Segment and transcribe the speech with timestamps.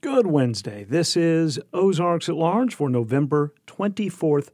[0.00, 0.84] Good Wednesday.
[0.84, 4.50] This is Ozarks at Large for November 24th,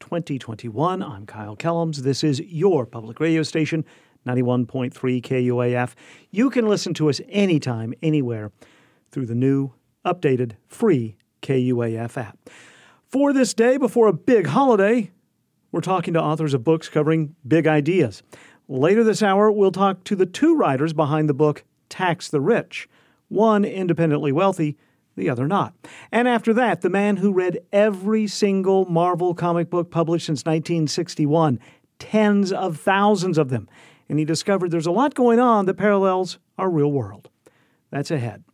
[0.00, 1.04] 2021.
[1.04, 1.98] I'm Kyle Kellums.
[1.98, 3.84] This is your public radio station,
[4.26, 4.92] 91.3
[5.22, 5.94] KUAF.
[6.32, 8.50] You can listen to us anytime, anywhere
[9.12, 9.72] through the new,
[10.04, 12.50] updated, free KUAF app.
[13.06, 15.12] For this day before a big holiday,
[15.70, 18.24] we're talking to authors of books covering big ideas.
[18.66, 22.88] Later this hour, we'll talk to the two writers behind the book Tax the Rich,
[23.28, 24.76] one independently wealthy
[25.18, 25.74] the other not.
[26.10, 31.58] And after that, the man who read every single Marvel comic book published since 1961,
[31.98, 33.68] tens of thousands of them,
[34.08, 37.28] and he discovered there's a lot going on that parallels our real world.
[37.90, 38.44] That's ahead.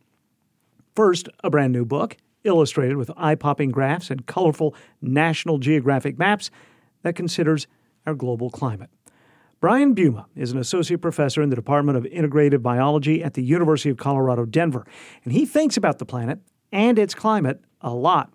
[0.95, 6.51] First, a brand new book, illustrated with eye popping graphs and colorful National Geographic maps
[7.03, 7.67] that considers
[8.05, 8.89] our global climate.
[9.59, 13.89] Brian Buma is an associate professor in the Department of Integrative Biology at the University
[13.89, 14.85] of Colorado, Denver,
[15.23, 16.39] and he thinks about the planet
[16.75, 18.31] and its climate a lot.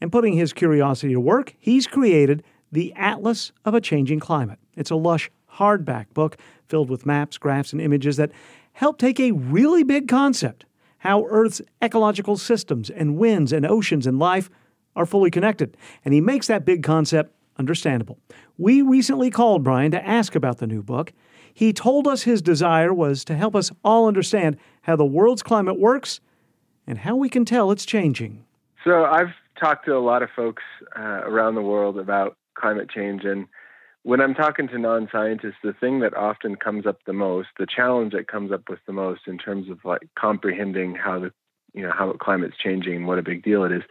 [0.00, 4.58] And putting his curiosity to work, he's created the Atlas of a Changing Climate.
[4.76, 6.36] It's a lush hardback book
[6.68, 8.32] filled with maps, graphs, and images that
[8.72, 10.64] help take a really big concept
[10.98, 14.50] how Earth's ecological systems and winds and oceans and life
[14.96, 15.76] are fully connected.
[16.04, 18.18] And he makes that big concept understandable.
[18.58, 21.12] We recently called Brian to ask about the new book.
[21.54, 25.78] He told us his desire was to help us all understand how the world's climate
[25.78, 26.20] works
[26.90, 28.44] and how we can tell it's changing.
[28.82, 30.64] So, I've talked to a lot of folks
[30.98, 33.24] uh, around the world about climate change.
[33.24, 33.46] And
[34.02, 37.66] when I'm talking to non scientists, the thing that often comes up the most, the
[37.66, 41.32] challenge that comes up with the most in terms of like comprehending how the
[41.74, 43.82] you know how climate's changing and what a big deal it is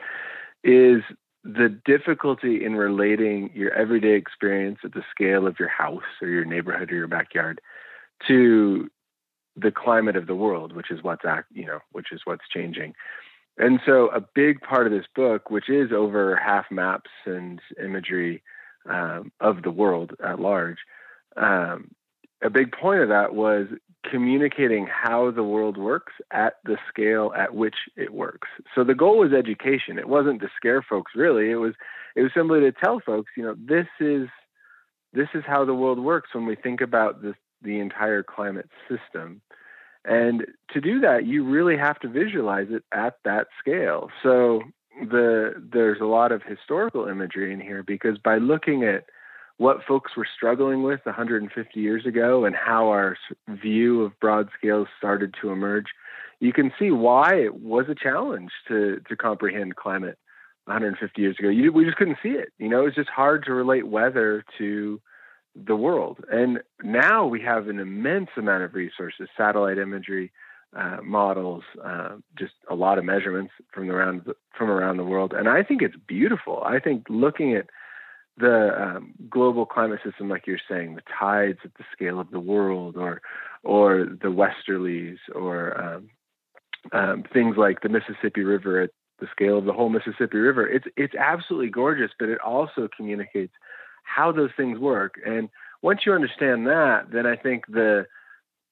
[0.65, 1.01] is
[1.45, 6.43] the difficulty in relating your everyday experience at the scale of your house or your
[6.43, 7.61] neighborhood or your backyard
[8.27, 8.89] to
[9.61, 12.93] the climate of the world, which is what's act, you know, which is what's changing.
[13.57, 18.41] And so, a big part of this book, which is over half maps and imagery
[18.89, 20.77] um, of the world at large,
[21.35, 21.91] um,
[22.41, 23.67] a big point of that was
[24.09, 28.47] communicating how the world works at the scale at which it works.
[28.73, 29.99] So the goal was education.
[29.99, 31.51] It wasn't to scare folks really.
[31.51, 31.73] It was
[32.15, 34.29] it was simply to tell folks, you know, this is
[35.11, 39.41] this is how the world works when we think about this the entire climate system.
[40.05, 44.09] And to do that, you really have to visualize it at that scale.
[44.23, 44.61] So
[45.01, 49.05] the there's a lot of historical imagery in here because by looking at
[49.57, 53.17] what folks were struggling with 150 years ago and how our
[53.49, 55.87] view of broad scales started to emerge,
[56.39, 60.17] you can see why it was a challenge to to comprehend climate
[60.65, 61.49] 150 years ago.
[61.49, 62.49] You, we just couldn't see it.
[62.57, 65.01] You know, it's just hard to relate weather to
[65.65, 66.23] the world.
[66.31, 70.31] And now we have an immense amount of resources, satellite imagery,
[70.75, 75.33] uh, models, uh, just a lot of measurements from around the, from around the world.
[75.33, 76.61] And I think it's beautiful.
[76.63, 77.69] I think looking at
[78.37, 82.39] the um, global climate system, like you're saying, the tides at the scale of the
[82.39, 83.21] world, or
[83.63, 86.09] or the westerlies, or um,
[86.93, 90.67] um, things like the Mississippi River at the scale of the whole Mississippi River.
[90.67, 93.53] It's it's absolutely gorgeous, but it also communicates
[94.09, 95.19] how those things work.
[95.25, 95.49] And
[95.81, 98.05] once you understand that, then I think the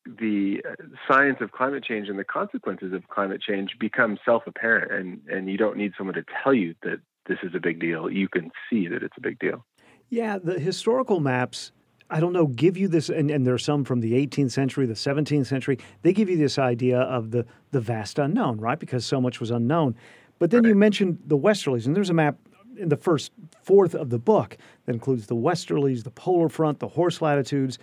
[0.06, 5.22] the uh, science of climate change and the consequences of climate change become self-apparent, and
[5.28, 8.10] and you don't need someone to tell you that this is a big deal.
[8.10, 9.66] You can see that it's a big deal.
[10.10, 11.74] Yeah, the historical maps,
[12.10, 14.86] I don't know, give you this, and, and there are some from the 18th century,
[14.86, 15.78] the 17th century.
[16.04, 18.80] They give you this idea of the, the vast unknown, right?
[18.80, 19.96] Because so much was unknown.
[20.40, 20.70] But then right.
[20.70, 22.38] you mentioned the westerlies, and there's a map
[22.78, 23.32] in the first
[23.64, 27.80] fourth of the book that includes the westerlies, the polar front, the horse latitudes.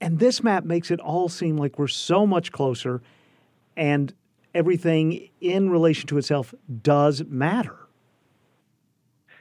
[0.00, 3.02] And this map makes it all seem like we're so much closer
[3.76, 4.12] and
[4.54, 7.76] everything in relation to itself does matter.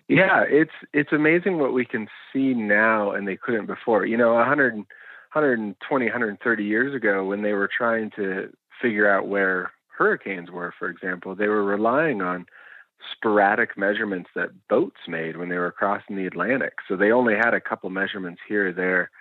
[0.07, 4.05] Yeah, it's it's amazing what we can see now and they couldn't before.
[4.05, 9.71] You know, 100 120 130 years ago when they were trying to figure out where
[9.95, 12.47] hurricanes were, for example, they were relying on
[13.13, 16.73] sporadic measurements that boats made when they were crossing the Atlantic.
[16.87, 19.11] So they only had a couple measurements here there,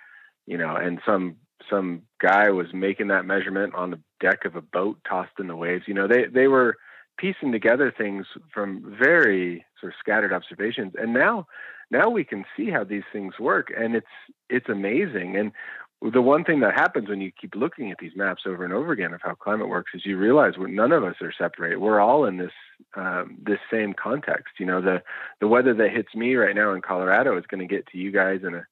[0.45, 1.37] you know, and some
[1.69, 5.55] some guy was making that measurement on the deck of a boat tossed in the
[5.55, 5.83] waves.
[5.87, 6.77] You know, they they were
[7.19, 11.45] piecing together things from very sort of scattered observations and now
[11.91, 14.07] now we can see how these things work and it's
[14.49, 15.51] it's amazing and
[16.01, 18.93] the one thing that happens when you keep looking at these maps over and over
[18.93, 21.81] again of how climate works is you realize we're, none of us are separate.
[21.81, 22.53] We're all in this
[22.95, 24.53] um, this same context.
[24.59, 25.03] You know, the
[25.41, 28.11] the weather that hits me right now in Colorado is going to get to you
[28.11, 28.65] guys in a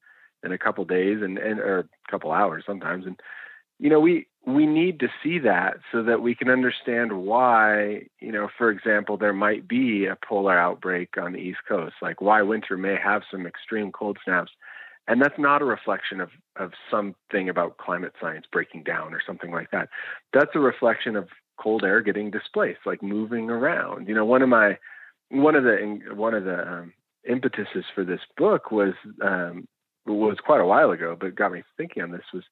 [0.44, 3.06] in a couple days and and or a couple hours sometimes.
[3.06, 3.19] And
[3.77, 8.31] you know, we we need to see that so that we can understand why, you
[8.31, 12.41] know, for example, there might be a polar outbreak on the East Coast, like why
[12.41, 14.51] winter may have some extreme cold snaps.
[15.07, 19.51] And that's not a reflection of, of something about climate science breaking down or something
[19.51, 19.89] like that.
[20.33, 24.07] That's a reflection of cold air getting displaced, like moving around.
[24.07, 24.77] You know, one of my,
[25.30, 26.94] one of the, one of the um,
[27.24, 29.68] impetuses for this book was, um,
[30.06, 32.44] was quite a while ago, but got me thinking on this was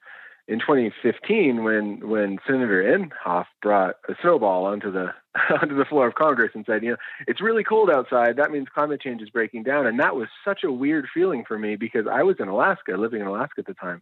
[0.48, 5.14] in 2015 when when Senator Inhofe brought a snowball onto the
[5.62, 6.98] onto the floor of Congress and said, you know,
[7.28, 8.38] it's really cold outside.
[8.38, 9.88] That means climate change is breaking down.
[9.88, 13.22] And that was such a weird feeling for me because I was in Alaska, living
[13.22, 14.02] in Alaska at the time,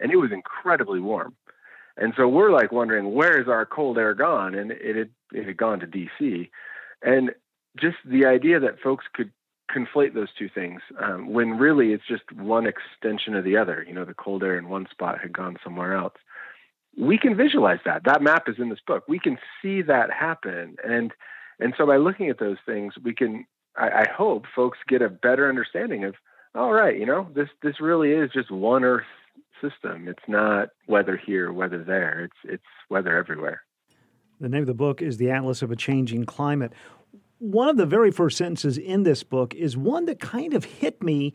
[0.00, 1.34] and it was incredibly warm.
[1.96, 4.54] And so we're like wondering where is our cold air gone?
[4.54, 6.50] And it had it had gone to DC.
[7.02, 7.30] And
[7.80, 9.30] just the idea that folks could
[9.70, 13.84] conflate those two things um, when really it's just one extension of the other.
[13.86, 16.14] You know, the cold air in one spot had gone somewhere else.
[16.96, 18.04] We can visualize that.
[18.04, 19.04] That map is in this book.
[19.08, 21.12] We can see that happen, and
[21.58, 23.46] and so by looking at those things, we can.
[23.76, 26.14] I, I hope folks get a better understanding of.
[26.54, 29.06] All right, you know, this this really is just one Earth
[29.60, 30.06] system.
[30.06, 32.24] It's not weather here, weather there.
[32.24, 33.62] It's it's weather everywhere.
[34.40, 36.72] The name of the book is The Atlas of a Changing Climate
[37.50, 41.02] one of the very first sentences in this book is one that kind of hit
[41.02, 41.34] me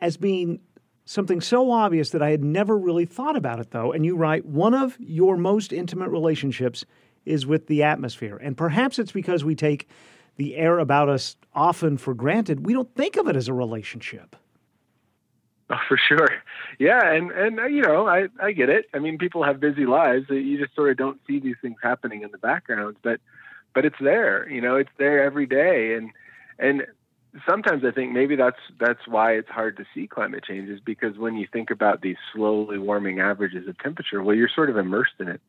[0.00, 0.60] as being
[1.04, 3.92] something so obvious that I had never really thought about it, though.
[3.92, 6.84] And you write, one of your most intimate relationships
[7.26, 8.36] is with the atmosphere.
[8.36, 9.88] And perhaps it's because we take
[10.36, 12.64] the air about us often for granted.
[12.64, 14.36] We don't think of it as a relationship.
[15.68, 16.28] Oh, for sure.
[16.78, 17.12] Yeah.
[17.12, 18.86] And, and, uh, you know, I, I get it.
[18.94, 20.26] I mean, people have busy lives.
[20.30, 22.96] You just sort of don't see these things happening in the background.
[23.02, 23.20] But,
[23.74, 24.48] but it's there.
[24.48, 26.10] You know, it's there every day, and
[26.58, 26.86] and
[27.48, 31.16] sometimes I think maybe that's that's why it's hard to see climate change is because
[31.16, 35.14] when you think about these slowly warming averages of temperature, well, you're sort of immersed
[35.18, 35.40] in it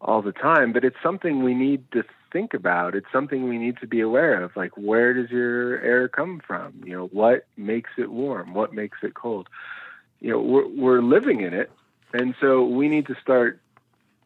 [0.00, 0.72] all the time.
[0.72, 2.94] But it's something we need to think about.
[2.94, 4.56] It's something we need to be aware of.
[4.56, 6.82] Like, where does your air come from?
[6.84, 8.54] You know, what makes it warm?
[8.54, 9.48] What makes it cold?
[10.20, 11.70] You know, we're we're living in it,
[12.12, 13.60] and so we need to start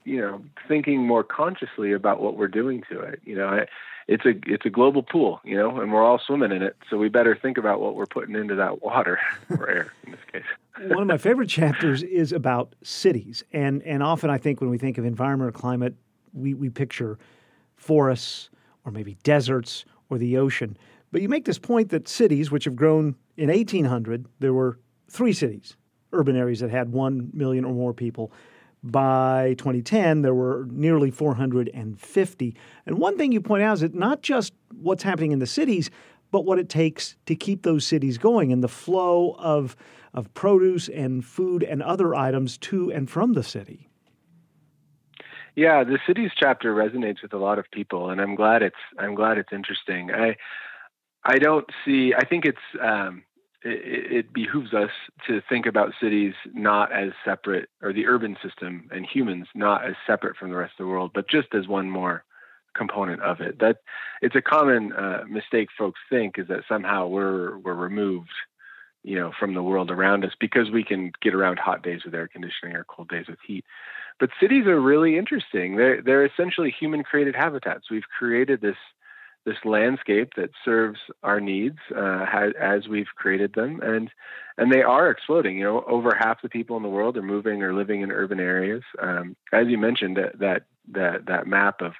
[0.08, 3.64] you know thinking more consciously about what we're doing to it you know
[4.08, 6.96] it's a it's a global pool you know and we're all swimming in it so
[6.96, 9.20] we better think about what we're putting into that water
[9.50, 10.43] or air in this case.
[10.88, 14.78] One of my favorite chapters is about cities and and often i think when we
[14.78, 15.94] think of environment or climate
[16.32, 17.19] we we picture
[17.76, 18.50] forests
[18.84, 20.76] or maybe deserts or the ocean.
[21.12, 24.78] But you make this point that cities which have grown in 1800 there were
[25.08, 25.76] three cities
[26.12, 28.32] urban areas that had 1 million or more people
[28.83, 32.57] by 2010, there were nearly 450.
[32.87, 35.91] And one thing you point out is that not just what's happening in the cities,
[36.31, 39.77] but what it takes to keep those cities going and the flow of,
[40.15, 43.89] of produce and food and other items to and from the city.
[45.57, 49.17] Yeah, the cities chapter resonates with a lot of people, and I'm glad it's I'm
[49.17, 50.13] glad it's interesting.
[50.15, 50.37] I
[51.25, 52.15] I don't see.
[52.17, 53.25] I think it's um,
[53.62, 54.90] it, it, behooves us
[55.26, 59.94] to think about cities not as separate, or the urban system and humans not as
[60.06, 62.25] separate from the rest of the world, but just as one more
[62.75, 63.58] component of it.
[63.58, 63.78] That
[64.22, 68.31] it's a common uh, mistake folks think is that somehow we're we're removed,
[69.02, 72.14] you know, from the world around us because we can get around hot days with
[72.14, 73.64] air conditioning or cold days with heat.
[74.20, 75.76] But cities are really interesting.
[75.76, 77.90] They're they're essentially human created habitats.
[77.90, 78.76] We've created this
[79.44, 82.27] this landscape that serves our needs uh,
[82.60, 84.10] as we've created them, and
[84.56, 85.58] and they are exploding.
[85.58, 88.41] You know, over half the people in the world are moving or living in urban
[88.41, 88.82] areas.
[89.01, 91.93] Um, as you mentioned, that that that that map of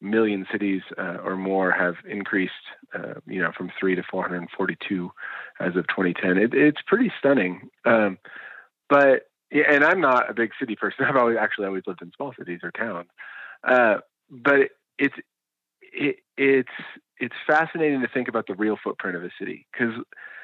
[0.00, 2.52] million cities uh, or more have increased,
[2.94, 5.10] uh, you know, from three to 442
[5.58, 6.36] as of 2010.
[6.36, 7.70] It, it's pretty stunning.
[7.84, 8.18] Um,
[8.88, 11.04] but and I'm not a big city person.
[11.08, 13.08] I've always actually always lived in small cities or towns.
[13.64, 13.98] Uh,
[14.30, 15.14] but it's
[15.80, 16.68] it, it's
[17.18, 19.94] it's fascinating to think about the real footprint of a city because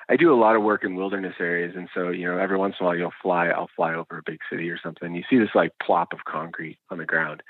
[0.09, 2.75] I do a lot of work in wilderness areas, and so you know every once
[2.79, 5.15] in a while you'll fly, I'll fly over a big city or something.
[5.15, 7.43] You see this like plop of concrete on the ground,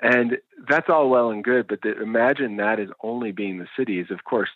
[0.00, 1.66] and that's all well and good.
[1.66, 4.50] But the, imagine that is only being the city is of course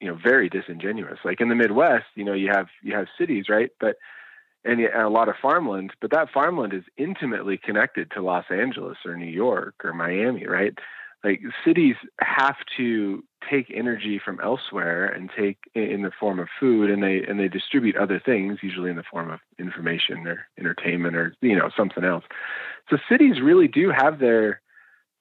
[0.00, 1.18] you know very disingenuous.
[1.24, 3.70] Like in the Midwest, you know you have you have cities, right?
[3.78, 3.96] But
[4.64, 9.16] and a lot of farmland, but that farmland is intimately connected to Los Angeles or
[9.16, 10.74] New York or Miami, right?
[11.24, 16.90] Like cities have to take energy from elsewhere and take in the form of food
[16.90, 21.16] and they and they distribute other things usually in the form of information or entertainment
[21.16, 22.24] or you know something else
[22.90, 24.60] so cities really do have their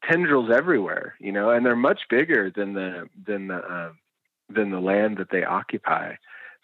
[0.09, 3.91] tendrils everywhere you know and they're much bigger than the than the uh,
[4.49, 6.13] than the land that they occupy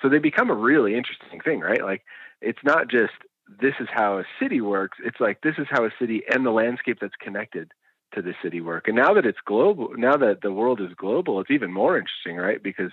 [0.01, 2.03] so they become a really interesting thing right like
[2.41, 3.13] it's not just
[3.61, 4.97] this is how a city works.
[5.03, 7.71] It's like this is how a city and the landscape that's connected
[8.15, 8.87] to the city work.
[8.87, 12.37] And now that it's global, now that the world is global, it's even more interesting,
[12.37, 12.61] right?
[12.61, 12.91] Because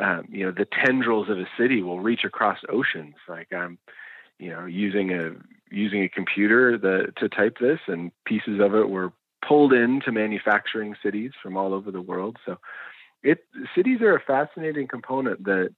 [0.00, 3.14] um, you know the tendrils of a city will reach across oceans.
[3.28, 3.78] Like I'm,
[4.38, 5.32] you know, using a
[5.70, 9.12] using a computer the, to type this, and pieces of it were
[9.46, 12.36] pulled into manufacturing cities from all over the world.
[12.46, 12.58] So,
[13.22, 13.44] it
[13.74, 15.74] cities are a fascinating component that,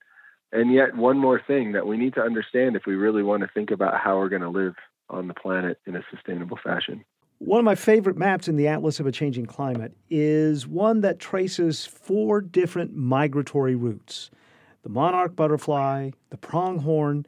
[0.52, 3.50] and yet one more thing that we need to understand if we really want to
[3.52, 4.74] think about how we're going to live
[5.10, 7.04] on the planet in a sustainable fashion.
[7.38, 11.18] One of my favorite maps in the Atlas of a Changing Climate is one that
[11.18, 14.30] traces four different migratory routes
[14.82, 17.24] the monarch butterfly, the pronghorn,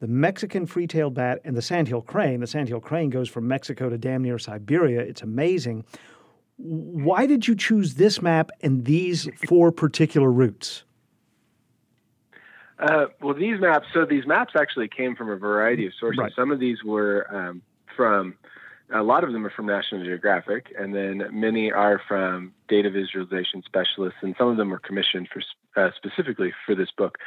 [0.00, 2.40] the Mexican free-tailed bat, and the sandhill crane.
[2.40, 5.00] The sandhill crane goes from Mexico to damn near Siberia.
[5.00, 5.84] It's amazing.
[6.56, 10.84] Why did you choose this map and these four particular routes?
[12.78, 13.86] Uh, well, these maps.
[13.92, 16.18] So these maps actually came from a variety of sources.
[16.18, 16.32] Right.
[16.34, 17.62] Some of these were um,
[17.94, 18.34] from
[18.94, 23.62] a lot of them are from National Geographic, and then many are from data visualization
[23.66, 25.42] specialists, and some of them were commissioned for
[25.80, 27.18] uh, specifically for this book.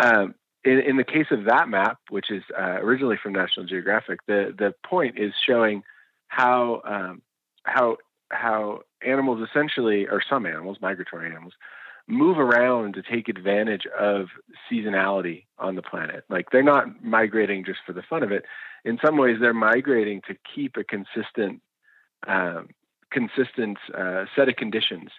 [0.00, 4.18] Um, in, in, the case of that map, which is uh, originally from National Geographic,
[4.26, 5.84] the the point is showing
[6.26, 7.22] how um,
[7.62, 7.98] how
[8.30, 11.54] how animals essentially, or some animals, migratory animals,
[12.08, 14.26] move around to take advantage of
[14.70, 16.24] seasonality on the planet.
[16.28, 18.44] Like they're not migrating just for the fun of it.
[18.84, 21.60] In some ways, they're migrating to keep a consistent,
[22.26, 22.68] um,
[23.10, 25.10] consistent uh, set of conditions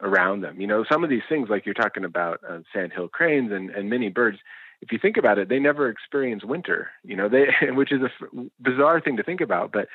[0.00, 0.60] around them.
[0.60, 3.90] You know, some of these things, like you're talking about uh, sandhill cranes and, and
[3.90, 4.38] many birds.
[4.80, 6.90] If you think about it, they never experience winter.
[7.02, 9.88] You know, they which is a f- bizarre thing to think about, but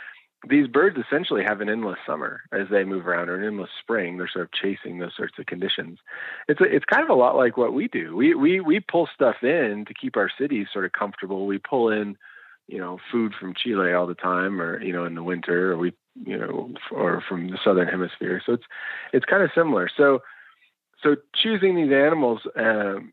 [0.49, 4.17] these birds essentially have an endless summer as they move around or an endless spring.
[4.17, 5.99] They're sort of chasing those sorts of conditions.
[6.47, 8.15] It's a, it's kind of a lot like what we do.
[8.15, 11.45] We we we pull stuff in to keep our cities sort of comfortable.
[11.45, 12.17] We pull in,
[12.67, 15.77] you know, food from Chile all the time, or you know, in the winter, or
[15.77, 18.41] we you know, or from the southern hemisphere.
[18.45, 18.65] So it's
[19.13, 19.89] it's kind of similar.
[19.95, 20.21] So
[21.03, 23.11] so choosing these animals um,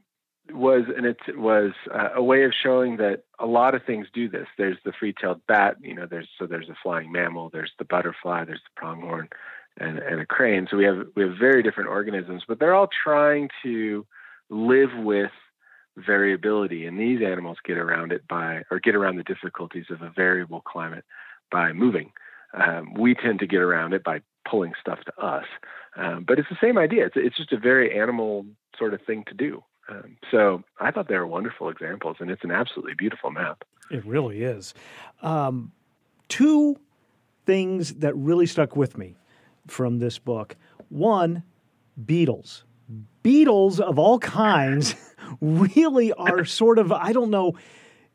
[0.51, 4.29] was and it was uh, a way of showing that a lot of things do
[4.29, 4.47] this.
[4.59, 6.07] There's the free-tailed bat, you know.
[6.07, 7.51] There's so there's a flying mammal.
[7.51, 8.45] There's the butterfly.
[8.45, 9.29] There's the pronghorn,
[9.79, 10.67] and, and a crane.
[10.71, 14.07] So we have we have very different organisms, but they're all trying to
[14.51, 15.31] live with
[15.97, 16.87] variability.
[16.87, 20.61] And these animals get around it by or get around the difficulties of a variable
[20.61, 21.05] climate
[21.51, 22.13] by moving.
[22.55, 25.47] Um, we tend to get around it by pulling stuff to us.
[25.97, 27.07] Um, but it's the same idea.
[27.07, 28.47] It's, it's just a very animal
[28.79, 29.63] sort of thing to do.
[29.89, 33.65] Um, so I thought they were wonderful examples, and it's an absolutely beautiful map.
[33.91, 34.75] It really is.
[35.23, 35.73] Um,
[36.29, 36.77] two
[37.47, 39.17] things that really stuck with me
[39.67, 40.57] from this book.
[40.89, 41.43] One,
[42.05, 42.65] beetles.
[43.23, 44.95] Beetles of all kinds
[45.41, 47.55] really are sort of, I don't know,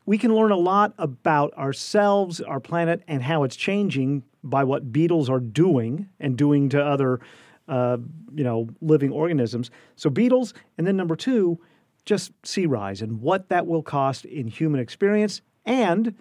[0.06, 4.90] we can learn a lot about ourselves, our planet, and how it's changing by what
[4.90, 7.20] beetles are doing and doing to other
[7.68, 7.98] uh,
[8.34, 9.70] you know, living organisms.
[9.96, 11.58] So beetles, and then number two,
[12.04, 16.14] just sea rise and what that will cost in human experience and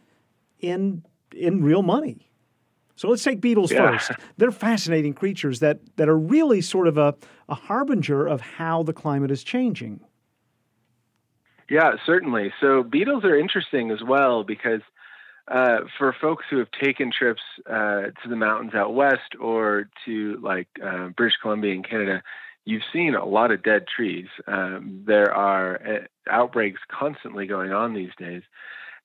[0.60, 2.30] in in real money.
[2.96, 3.92] So let's take beetles yeah.
[3.92, 4.12] first.
[4.38, 7.16] They're fascinating creatures that that are really sort of a,
[7.48, 10.02] a harbinger of how the climate is changing.
[11.70, 12.54] Yeah, certainly.
[12.62, 14.82] So beetles are interesting as well because
[15.48, 20.38] uh, for folks who have taken trips uh, to the mountains out west or to
[20.42, 22.22] like uh, British Columbia in Canada,
[22.66, 24.28] you've seen a lot of dead trees.
[24.46, 26.00] Um, there are uh,
[26.30, 28.44] outbreaks constantly going on these days,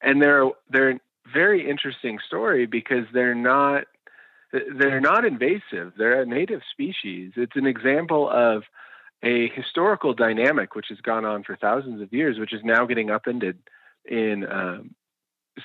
[0.00, 1.00] and they're they're a
[1.32, 3.84] very interesting story because they're not
[4.52, 5.92] they're not invasive.
[5.96, 7.32] They're a native species.
[7.36, 8.64] It's an example of
[9.22, 13.10] a historical dynamic which has gone on for thousands of years, which is now getting
[13.10, 13.58] upended
[14.04, 14.94] in um,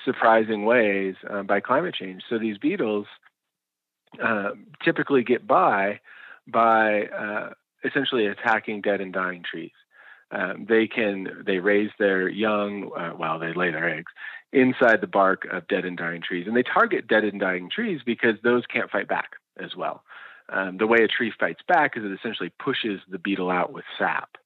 [0.04, 2.22] surprising ways uh, by climate change.
[2.28, 3.06] So these beetles
[4.22, 4.50] uh,
[4.84, 6.00] typically get by
[6.46, 7.50] by uh,
[7.84, 9.72] essentially attacking dead and dying trees.
[10.30, 14.12] Um, they can they raise their young uh, while they lay their eggs
[14.52, 18.00] inside the bark of dead and dying trees, and they target dead and dying trees
[18.04, 20.02] because those can't fight back as well.
[20.50, 23.84] Um, the way a tree fights back is it essentially pushes the beetle out with
[23.98, 24.36] sap,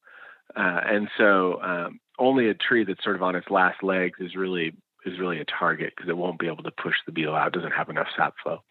[0.56, 4.36] uh, and so um, only a tree that's sort of on its last legs is
[4.36, 7.48] really is really a target because it won't be able to push the beetle out.
[7.48, 8.62] It doesn't have enough sap flow.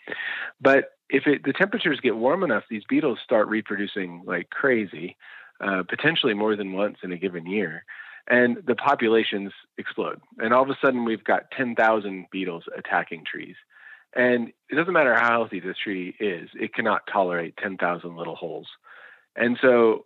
[0.60, 5.18] But if it, the temperatures get warm enough, these beetles start reproducing like crazy,
[5.60, 7.84] uh, potentially more than once in a given year,
[8.28, 10.22] and the populations explode.
[10.38, 13.56] And all of a sudden, we've got 10,000 beetles attacking trees.
[14.16, 18.68] And it doesn't matter how healthy this tree is, it cannot tolerate 10,000 little holes.
[19.36, 20.06] And so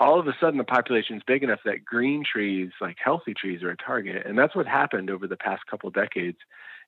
[0.00, 3.62] all of a sudden the population is big enough that green trees, like healthy trees,
[3.62, 4.26] are a target.
[4.26, 6.38] And that's what happened over the past couple decades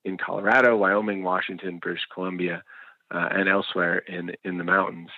[0.03, 2.63] in Colorado, Wyoming, Washington, British Columbia,
[3.13, 5.09] uh, and elsewhere in in the mountains.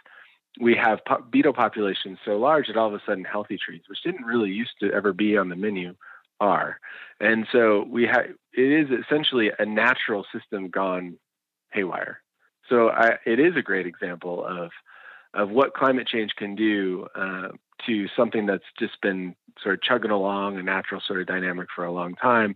[0.59, 4.03] We have po- beetle populations so large that all of a sudden healthy trees, which
[4.03, 5.95] didn't really used to ever be on the menu,
[6.39, 6.79] are.
[7.19, 11.17] And so we have it is essentially a natural system gone
[11.71, 12.21] haywire.
[12.69, 14.71] So I, it is a great example of
[15.33, 17.49] of what climate change can do uh,
[17.85, 21.85] to something that's just been sort of chugging along a natural sort of dynamic for
[21.85, 22.55] a long time,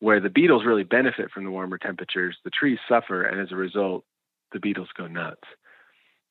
[0.00, 3.56] where the beetles really benefit from the warmer temperatures, the trees suffer, and as a
[3.56, 4.04] result,
[4.52, 5.46] the beetles go nuts.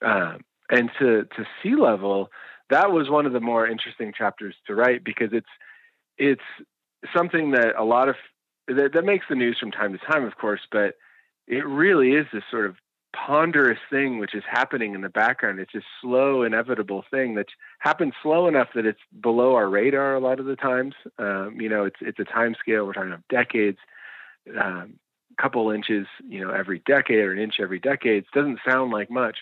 [0.03, 2.29] Um, and to to sea level,
[2.69, 5.47] that was one of the more interesting chapters to write because it's
[6.17, 6.41] it's
[7.15, 8.15] something that a lot of
[8.67, 10.95] that, that makes the news from time to time, of course, but
[11.47, 12.75] it really is this sort of
[13.13, 15.59] ponderous thing which is happening in the background.
[15.59, 17.47] It's this slow, inevitable thing that
[17.79, 20.93] happens slow enough that it's below our radar a lot of the times.
[21.17, 22.85] Um, you know, it's it's a time scale.
[22.85, 23.79] We're talking about decades,
[24.47, 24.99] a um,
[25.39, 28.23] couple inches, you know, every decade or an inch every decade.
[28.23, 29.39] It doesn't sound like much,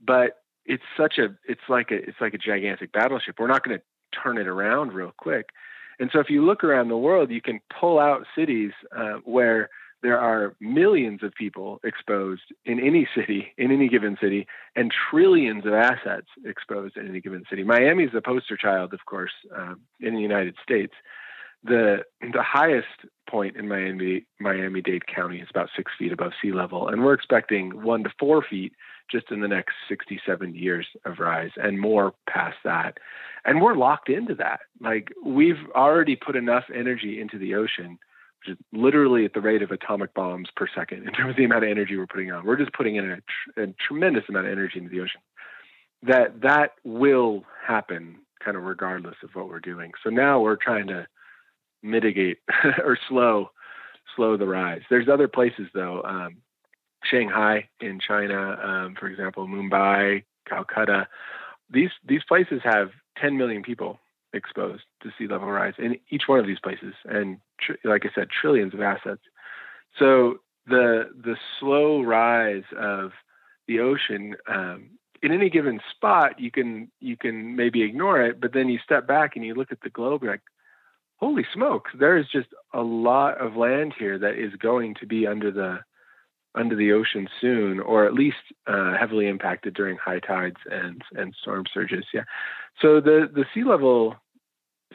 [0.00, 3.36] but it's such a it's like a it's like a gigantic battleship.
[3.38, 3.84] We're not going to
[4.22, 5.50] turn it around real quick.
[5.98, 9.68] And so, if you look around the world, you can pull out cities uh, where
[10.02, 15.66] there are millions of people exposed in any city, in any given city, and trillions
[15.66, 17.64] of assets exposed in any given city.
[17.64, 20.94] Miami is the poster child, of course, uh, in the United States.
[21.62, 22.86] The the highest
[23.28, 27.12] point in Miami Miami Dade County is about six feet above sea level, and we're
[27.12, 28.72] expecting one to four feet
[29.10, 32.98] just in the next 60, 70 years of rise, and more past that.
[33.44, 34.60] And we're locked into that.
[34.80, 37.98] Like we've already put enough energy into the ocean
[38.46, 41.64] is literally at the rate of atomic bombs per second in terms of the amount
[41.64, 42.44] of energy we're putting on.
[42.44, 45.20] We're just putting in a, tr- a tremendous amount of energy into the ocean.
[46.02, 49.92] That that will happen kind of regardless of what we're doing.
[50.02, 51.06] So now we're trying to
[51.82, 52.38] mitigate
[52.84, 53.50] or slow
[54.16, 54.82] slow the rise.
[54.90, 56.02] There's other places though.
[56.02, 56.36] Um,
[57.04, 61.08] Shanghai in China, um, for example, Mumbai, Calcutta.
[61.70, 63.98] These these places have 10 million people
[64.32, 68.10] exposed to sea level rise in each one of these places, and tr- like I
[68.14, 69.22] said, trillions of assets.
[69.98, 73.12] So the the slow rise of
[73.66, 74.90] the ocean um,
[75.22, 79.06] in any given spot, you can you can maybe ignore it, but then you step
[79.06, 80.40] back and you look at the globe, like,
[81.16, 85.26] holy smokes, there is just a lot of land here that is going to be
[85.26, 85.80] under the
[86.54, 88.36] under the ocean soon, or at least
[88.66, 92.04] uh, heavily impacted during high tides and and storm surges.
[92.12, 92.24] Yeah,
[92.80, 94.16] so the the sea level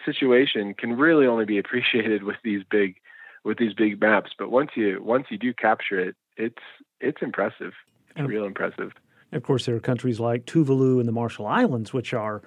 [0.03, 2.95] situation can really only be appreciated with these big
[3.43, 4.31] with these big maps.
[4.37, 6.61] But once you once you do capture it, it's
[6.99, 7.73] it's impressive.
[8.09, 8.91] It's and real impressive.
[9.31, 12.41] Of course, there are countries like Tuvalu and the Marshall Islands, which are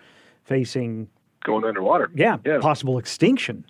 [0.45, 1.09] facing
[1.45, 2.11] going underwater.
[2.15, 2.59] Yeah, yeah.
[2.61, 3.65] possible extinction.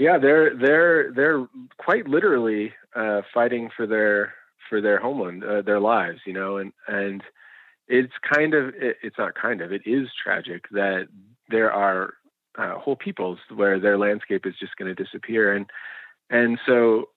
[0.00, 4.32] Yeah, they're they're they're quite literally uh, fighting for their
[4.66, 7.22] for their homeland, uh, their lives, you know, and and
[7.86, 11.08] it's kind of it, it's not kind of it is tragic that
[11.50, 12.14] there are
[12.56, 15.68] uh, whole peoples where their landscape is just going to disappear, and
[16.30, 17.10] and so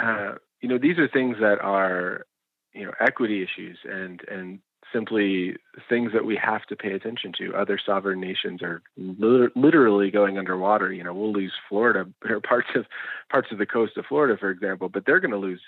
[0.00, 2.26] uh, you know these are things that are
[2.72, 4.60] you know equity issues and and
[4.94, 5.56] simply
[5.88, 7.54] things that we have to pay attention to.
[7.54, 10.92] Other sovereign nations are literally going underwater.
[10.92, 12.86] You know, we'll lose Florida or parts of
[13.30, 15.62] parts of the coast of Florida, for example, but they're going to lose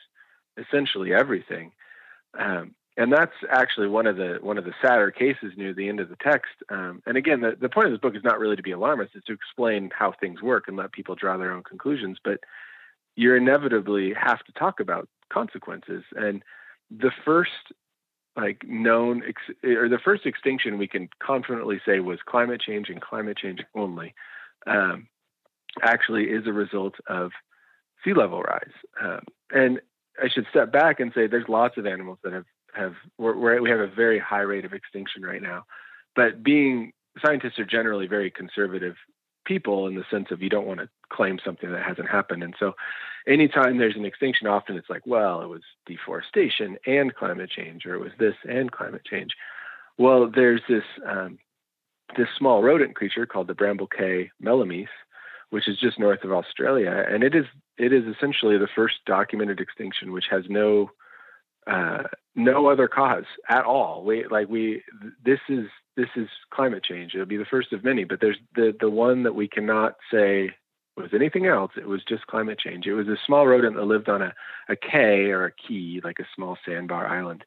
[0.56, 1.72] essentially everything.
[2.38, 6.00] Um, and that's actually one of the one of the sadder cases near the end
[6.00, 6.52] of the text.
[6.70, 9.14] Um, and again, the, the point of this book is not really to be alarmist;
[9.14, 12.18] it's to explain how things work and let people draw their own conclusions.
[12.24, 12.40] But
[13.16, 16.04] you inevitably have to talk about consequences.
[16.14, 16.42] And
[16.90, 17.50] the first
[18.36, 23.00] like known ex- or the first extinction we can confidently say was climate change and
[23.00, 24.14] climate change only
[24.66, 25.08] um,
[25.82, 27.32] actually is a result of
[28.04, 28.70] sea level rise
[29.02, 29.20] um,
[29.50, 29.80] and
[30.22, 33.70] i should step back and say there's lots of animals that have have we're, we
[33.70, 35.64] have a very high rate of extinction right now
[36.14, 36.92] but being
[37.24, 38.96] scientists are generally very conservative
[39.46, 42.42] people in the sense of you don't want to claim something that hasn't happened.
[42.42, 42.72] And so
[43.26, 47.94] anytime there's an extinction, often it's like, well, it was deforestation and climate change, or
[47.94, 49.32] it was this and climate change.
[49.98, 51.38] Well, there's this um,
[52.16, 54.88] this small rodent creature called the Bramblecae melames,
[55.50, 57.46] which is just north of Australia, and it is
[57.78, 60.90] it is essentially the first documented extinction which has no
[61.66, 64.04] uh, no other cause at all.
[64.04, 64.82] We like we
[65.24, 67.14] this is this is climate change.
[67.14, 70.54] It'll be the first of many, but there's the the one that we cannot say
[70.96, 71.72] was anything else.
[71.76, 72.86] It was just climate change.
[72.86, 74.34] It was a small rodent that lived on a,
[74.68, 77.44] a cay or a key, like a small sandbar island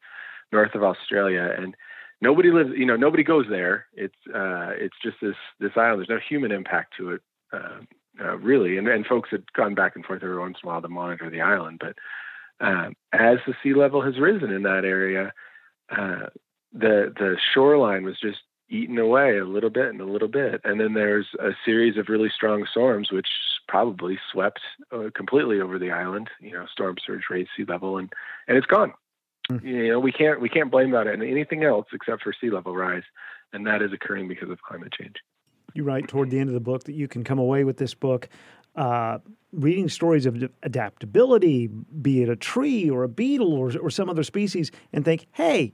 [0.52, 1.54] north of Australia.
[1.58, 1.76] And
[2.22, 2.72] nobody lives.
[2.76, 3.88] You know, nobody goes there.
[3.94, 6.00] It's uh, it's just this this island.
[6.00, 7.80] There's no human impact to it, uh,
[8.22, 8.78] uh, really.
[8.78, 11.30] And and folks had gone back and forth every once in a while to monitor
[11.30, 11.82] the island.
[11.82, 11.96] But
[12.66, 15.34] um, as the sea level has risen in that area,
[15.90, 16.28] uh,
[16.74, 20.62] the the shoreline was just eaten away a little bit and a little bit.
[20.64, 23.28] And then there's a series of really strong storms, which
[23.68, 24.60] probably swept
[24.92, 26.30] uh, completely over the island.
[26.40, 28.12] You know, storm surge raised sea level, and
[28.48, 28.94] and it's gone.
[29.52, 29.64] Mm.
[29.64, 32.76] You know, we can't we can't blame that on anything else except for sea level
[32.76, 33.04] rise,
[33.54, 35.16] and that is occurring because of climate change.
[35.74, 37.94] You write toward the end of the book that you can come away with this
[37.94, 38.30] book.
[38.76, 39.20] Uh,
[39.52, 44.24] reading stories of adaptability, be it a tree or a beetle or, or some other
[44.24, 45.74] species, and think, hey,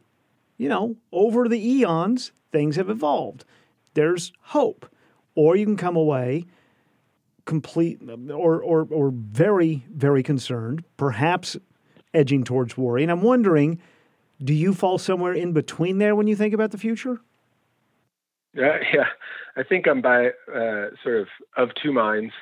[0.57, 3.45] you know, over the eons, things have evolved.
[3.93, 4.89] There's hope.
[5.35, 6.45] Or you can come away
[7.45, 7.99] complete
[8.31, 11.55] or, or, or very, very concerned, perhaps
[12.13, 13.03] edging towards worry.
[13.03, 13.79] And I'm wondering,
[14.43, 17.21] do you fall somewhere in between there when you think about the future?
[18.53, 19.05] Yeah, yeah.
[19.57, 22.33] I think I'm by uh, sort of of two minds.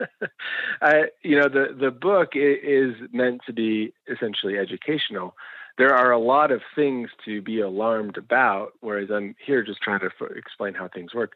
[0.82, 5.36] I, you know, the the book is meant to be essentially educational,
[5.78, 10.00] there are a lot of things to be alarmed about, whereas I'm here just trying
[10.00, 11.34] to f- explain how things work.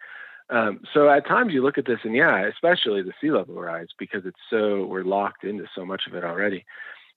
[0.48, 3.88] Um, so at times you look at this and yeah, especially the sea level rise
[3.98, 6.64] because it's so we're locked into so much of it already.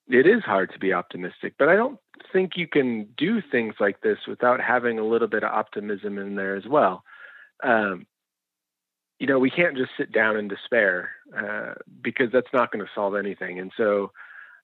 [0.08, 2.00] It is hard to be optimistic, but I don't
[2.34, 6.36] think you can do things like this without having a little bit of optimism in
[6.36, 7.04] there as well.
[7.64, 8.08] Um,
[9.20, 12.92] you know, we can't just sit down in despair uh, because that's not going to
[12.96, 13.60] solve anything.
[13.60, 14.12] And so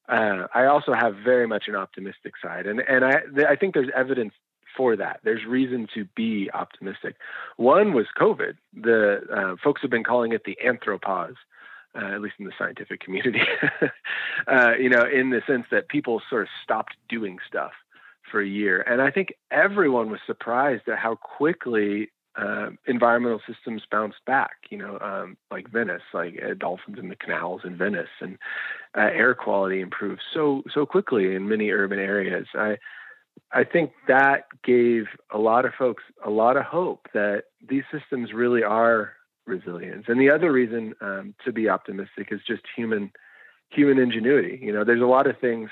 [0.08, 3.90] uh, I also have very much an optimistic side, and and I I think there's
[3.96, 4.34] evidence
[4.76, 5.22] for that.
[5.24, 7.16] There's reason to be optimistic.
[7.58, 8.56] One was COVID.
[8.74, 11.36] The uh, folks have been calling it the anthropause,
[11.96, 13.42] uh, at least in the scientific community.
[14.48, 17.72] uh, you know, in the sense that people sort of stopped doing stuff
[18.32, 23.84] for a year, and I think everyone was surprised at how quickly uh, environmental systems
[23.90, 28.10] bounced back, you know, um, like Venice, like uh, dolphins in the canals in Venice,
[28.20, 28.38] and
[28.98, 32.48] uh, air quality improved so so quickly in many urban areas.
[32.54, 32.78] I
[33.52, 38.34] I think that gave a lot of folks a lot of hope that these systems
[38.34, 39.14] really are
[39.46, 40.06] resilient.
[40.08, 43.12] And the other reason um, to be optimistic is just human
[43.70, 44.60] human ingenuity.
[44.62, 45.70] You know, there's a lot of things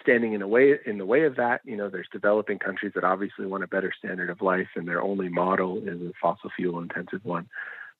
[0.00, 1.60] standing in the way in the way of that.
[1.64, 5.02] You know, there's developing countries that obviously want a better standard of life, and their
[5.02, 7.48] only model is a fossil fuel intensive one.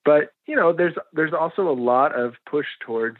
[0.05, 3.17] But you know, there's there's also a lot of push towards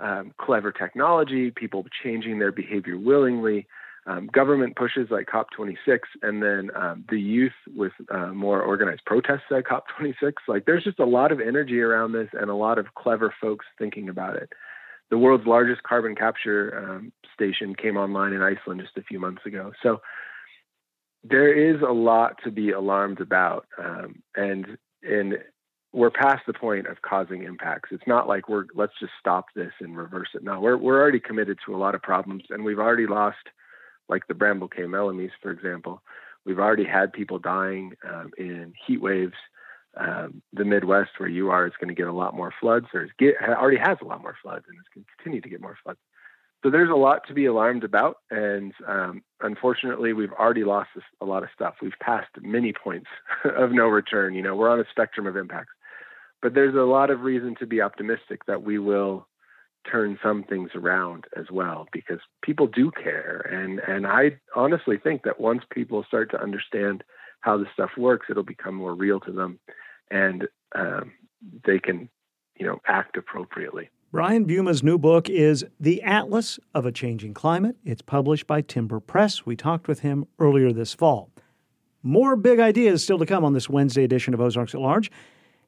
[0.00, 3.66] um, clever technology, people changing their behavior willingly,
[4.06, 9.44] um, government pushes like COP26, and then um, the youth with uh, more organized protests
[9.50, 10.32] at COP26.
[10.48, 13.66] Like, there's just a lot of energy around this, and a lot of clever folks
[13.78, 14.52] thinking about it
[15.10, 19.42] the world's largest carbon capture um, station came online in Iceland just a few months
[19.44, 19.72] ago.
[19.82, 20.00] So
[21.22, 25.38] there is a lot to be alarmed about, um, and and
[25.92, 27.90] we're past the point of causing impacts.
[27.92, 30.42] It's not like we're let's just stop this and reverse it.
[30.42, 33.48] No, we're we're already committed to a lot of problems, and we've already lost,
[34.08, 36.02] like the Bramble Cay Melomys, for example.
[36.44, 39.32] We've already had people dying um, in heat waves
[39.96, 43.08] um, the Midwest, where you are, is going to get a lot more floods, or
[43.18, 45.76] get, already has a lot more floods, and it's going to continue to get more
[45.82, 46.00] floods.
[46.64, 50.88] So there's a lot to be alarmed about, and um, unfortunately, we've already lost
[51.20, 51.74] a lot of stuff.
[51.82, 53.08] We've passed many points
[53.44, 54.34] of no return.
[54.34, 55.74] You know, we're on a spectrum of impacts,
[56.40, 59.28] but there's a lot of reason to be optimistic that we will
[59.90, 65.24] turn some things around as well because people do care and and I honestly think
[65.24, 67.04] that once people start to understand
[67.40, 69.58] how this stuff works it'll become more real to them
[70.10, 71.12] and um,
[71.64, 72.08] they can,
[72.56, 73.90] you know, act appropriately.
[74.14, 77.74] Brian Buma's new book is The Atlas of a Changing Climate.
[77.84, 79.44] It's published by Timber Press.
[79.44, 81.30] We talked with him earlier this fall.
[82.00, 85.10] More big ideas still to come on this Wednesday edition of Ozarks at Large,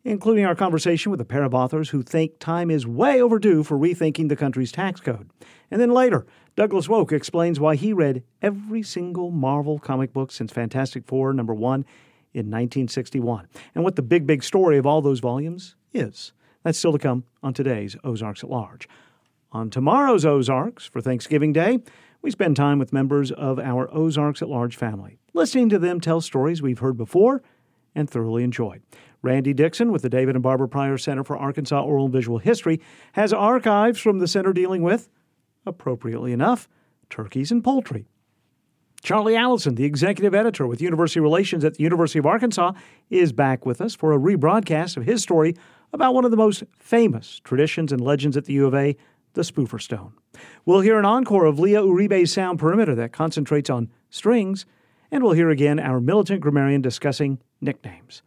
[0.05, 3.77] including our conversation with a pair of authors who think time is way overdue for
[3.77, 5.29] rethinking the country's tax code.
[5.69, 10.53] And then later, Douglas Wolk explains why he read every single Marvel comic book since
[10.53, 11.81] Fantastic Four number one
[12.33, 16.33] in 1961, and what the big, big story of all those volumes is.
[16.67, 18.89] That's still to come on today's Ozarks at Large.
[19.53, 21.79] On tomorrow's Ozarks, for Thanksgiving Day,
[22.23, 26.21] we spend time with members of our Ozarks at Large family, listening to them tell
[26.21, 27.41] stories we've heard before
[27.95, 28.83] and thoroughly enjoyed.
[29.23, 32.81] Randy Dixon with the David and Barbara Pryor Center for Arkansas Oral and Visual History
[33.13, 35.09] has archives from the center dealing with,
[35.67, 36.69] appropriately enough,
[37.09, 38.09] turkeys and poultry.
[39.05, 42.73] Charlie Allison, the executive editor with University Relations at the University of Arkansas,
[43.09, 45.55] is back with us for a rebroadcast of his story
[45.97, 48.97] about one of the most famous traditions and legends at the U of A,
[49.33, 50.13] the Spoofer Stone.
[50.65, 54.67] We'll hear an encore of Leah Uribe's sound perimeter that concentrates on strings
[55.11, 58.23] And we'll hear again our militant grammarian discussing nicknames.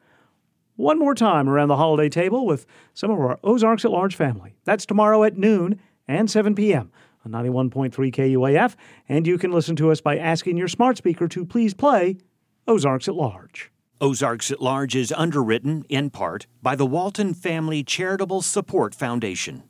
[0.75, 4.55] One more time around the holiday table with some of our Ozarks at Large family.
[4.63, 6.91] That's tomorrow at noon and 7 p.m.
[7.25, 8.75] on 91.3 KUAF.
[9.09, 12.17] And you can listen to us by asking your smart speaker to please play
[12.65, 13.71] Ozarks at Large.
[14.01, 19.63] Ozarks at Large is underwritten, in part, by the Walton Family Charitable Support Foundation.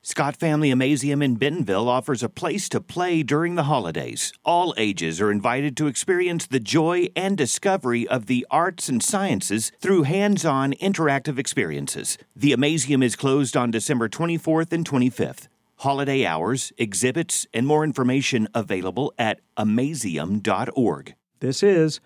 [0.00, 4.32] Scott Family Amazeum in Bentonville offers a place to play during the holidays.
[4.42, 9.70] All ages are invited to experience the joy and discovery of the arts and sciences
[9.80, 12.16] through hands on interactive experiences.
[12.34, 15.48] The Amazeum is closed on December 24th and 25th.
[15.80, 21.14] Holiday hours, exhibits, and more information available at amazeum.org.
[21.40, 22.00] This is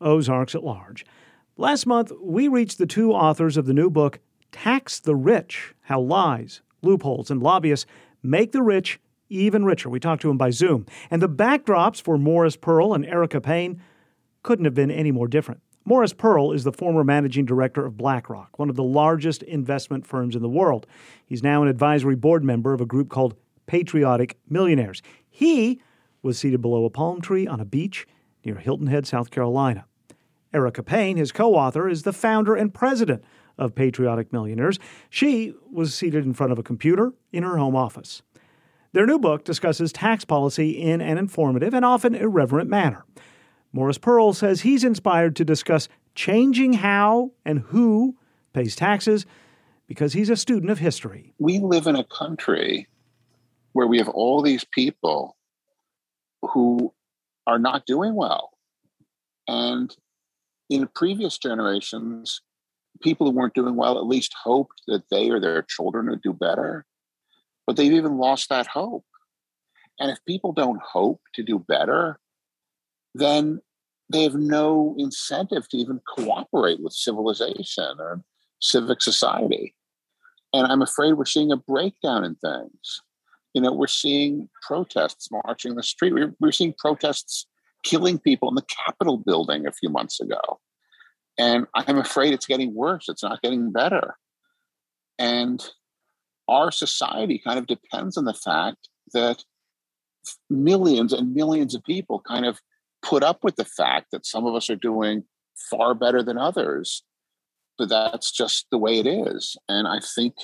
[0.00, 1.04] Ozarks at Large.
[1.56, 4.20] Last month, we reached the two authors of the new book,
[4.52, 7.86] Tax the Rich How Lies, Loopholes, and Lobbyists
[8.22, 9.88] Make the Rich Even Richer.
[9.88, 10.86] We talked to them by Zoom.
[11.10, 13.80] And the backdrops for Morris Pearl and Erica Payne
[14.42, 15.60] couldn't have been any more different.
[15.84, 20.34] Morris Pearl is the former managing director of BlackRock, one of the largest investment firms
[20.34, 20.86] in the world.
[21.24, 25.00] He's now an advisory board member of a group called Patriotic Millionaires.
[25.28, 25.80] He
[26.22, 28.06] was seated below a palm tree on a beach
[28.46, 29.84] near Hilton Head, South Carolina.
[30.54, 33.22] Erica Payne, his co author, is the founder and president
[33.58, 34.78] of Patriotic Millionaires.
[35.10, 38.22] She was seated in front of a computer in her home office.
[38.92, 43.04] Their new book discusses tax policy in an informative and often irreverent manner.
[43.72, 48.16] Morris Pearl says he's inspired to discuss changing how and who
[48.54, 49.26] pays taxes
[49.86, 51.34] because he's a student of history.
[51.38, 52.86] We live in a country
[53.72, 55.36] where we have all these people
[56.40, 56.94] who
[57.46, 58.50] are not doing well.
[59.48, 59.94] And
[60.68, 62.40] in previous generations,
[63.02, 66.32] people who weren't doing well at least hoped that they or their children would do
[66.32, 66.84] better,
[67.66, 69.04] but they've even lost that hope.
[69.98, 72.18] And if people don't hope to do better,
[73.14, 73.60] then
[74.12, 78.22] they have no incentive to even cooperate with civilization or
[78.60, 79.74] civic society.
[80.52, 83.02] And I'm afraid we're seeing a breakdown in things.
[83.56, 86.12] You know, we're seeing protests marching the street.
[86.12, 87.46] We're, we're seeing protests
[87.84, 90.60] killing people in the Capitol building a few months ago.
[91.38, 93.08] And I'm afraid it's getting worse.
[93.08, 94.18] It's not getting better.
[95.18, 95.66] And
[96.46, 99.42] our society kind of depends on the fact that
[100.50, 102.60] millions and millions of people kind of
[103.02, 105.24] put up with the fact that some of us are doing
[105.70, 107.02] far better than others.
[107.78, 109.56] But that's just the way it is.
[109.66, 110.34] And I think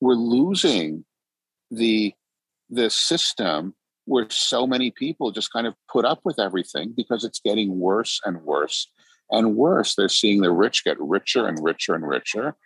[0.00, 1.04] we're losing
[1.70, 2.14] the
[2.72, 3.74] the system
[4.06, 8.20] where so many people just kind of put up with everything because it's getting worse
[8.24, 8.88] and worse
[9.30, 12.56] and worse, they're seeing the rich get richer and richer and richer.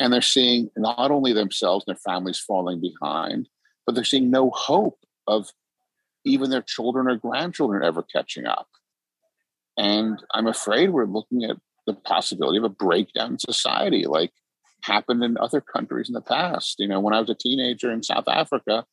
[0.00, 3.48] And they're seeing not only themselves and their families falling behind,
[3.86, 5.50] but they're seeing no hope of
[6.24, 8.68] even their children or grandchildren ever catching up.
[9.76, 14.32] And I'm afraid we're looking at the possibility of a breakdown in society, like
[14.82, 16.76] happened in other countries in the past.
[16.78, 18.84] You know, when I was a teenager in South Africa,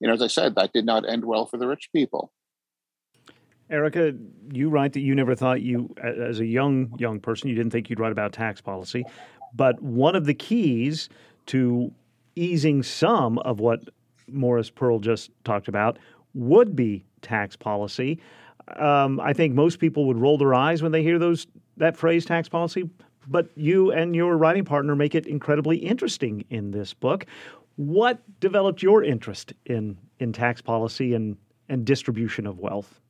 [0.00, 2.32] you know, as I said, that did not end well for the rich people.
[3.68, 4.14] Erica,
[4.52, 7.90] you write that you never thought you, as a young young person, you didn't think
[7.90, 9.04] you'd write about tax policy,
[9.54, 11.08] but one of the keys
[11.46, 11.92] to
[12.36, 13.80] easing some of what
[14.28, 15.98] Morris Pearl just talked about
[16.34, 18.20] would be tax policy.
[18.76, 22.24] Um, I think most people would roll their eyes when they hear those that phrase
[22.24, 22.88] tax policy,
[23.26, 27.26] but you and your writing partner make it incredibly interesting in this book.
[27.76, 31.36] What developed your interest in in tax policy and
[31.68, 33.00] and distribution of wealth?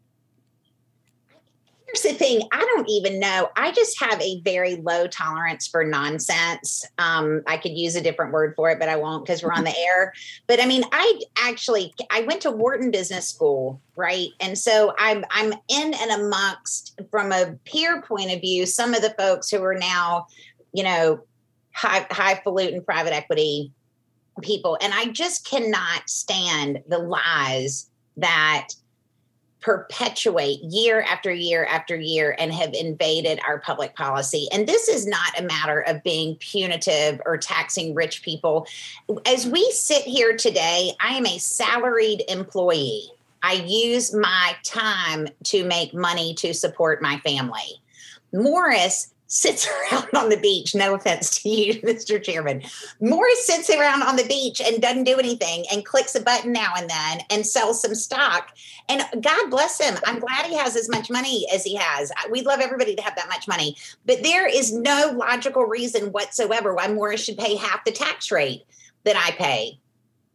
[1.97, 3.49] here's the thing I don't even know.
[3.57, 6.85] I just have a very low tolerance for nonsense.
[6.99, 9.65] Um, I could use a different word for it, but I won't because we're on
[9.65, 10.13] the air.
[10.47, 14.29] But I mean, I actually I went to Wharton Business School, right?
[14.41, 19.03] And so I'm I'm in and amongst from a peer point of view, some of
[19.03, 20.27] the folks who are now,
[20.73, 21.21] you know,
[21.73, 23.73] high highfalutin private equity
[24.43, 24.79] people.
[24.81, 28.69] And I just cannot stand the lies that
[29.61, 34.47] perpetuate year after year after year and have invaded our public policy.
[34.53, 38.69] And this is not a matter of being punitive or taxing rich people.
[39.27, 43.11] As we sit here today, I am a salaried employee.
[43.43, 47.81] I use my time to make money to support my family.
[48.33, 50.75] Morris sits around on the beach.
[50.75, 52.23] No offense to you, Mr.
[52.23, 52.63] Chairman.
[53.01, 56.73] Morris sits around on the beach and doesn't do anything and clicks a button now
[56.77, 58.51] and then and sells some stock.
[58.89, 59.97] And God bless him.
[60.07, 62.13] I'm glad he has as much money as he has.
[62.31, 63.77] We'd love everybody to have that much money.
[64.05, 68.65] But there is no logical reason whatsoever why Morris should pay half the tax rate
[69.05, 69.79] that I pay.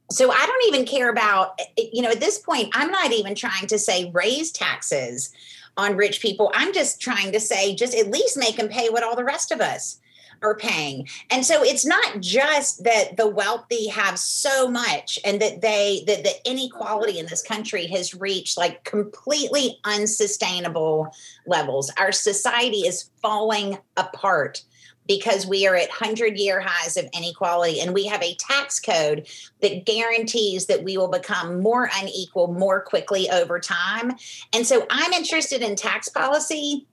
[0.10, 3.14] So I don't even care about, eh, eh, you know, at this point, I'm not
[3.14, 5.32] even trying to say raise taxes
[5.78, 6.52] on rich people.
[6.54, 9.52] I'm just trying to say, just at least make them pay what all the rest
[9.52, 10.00] of us
[10.42, 11.08] are paying.
[11.30, 16.24] And so it's not just that the wealthy have so much and that they that
[16.24, 21.14] the inequality in this country has reached like completely unsustainable
[21.46, 21.92] levels.
[21.98, 24.64] Our society is falling apart
[25.08, 29.28] because we are at 100 year highs of inequality and we have a tax code
[29.62, 34.14] that guarantees that we will become more unequal more quickly over time.
[34.54, 36.88] And so I'm interested in tax policy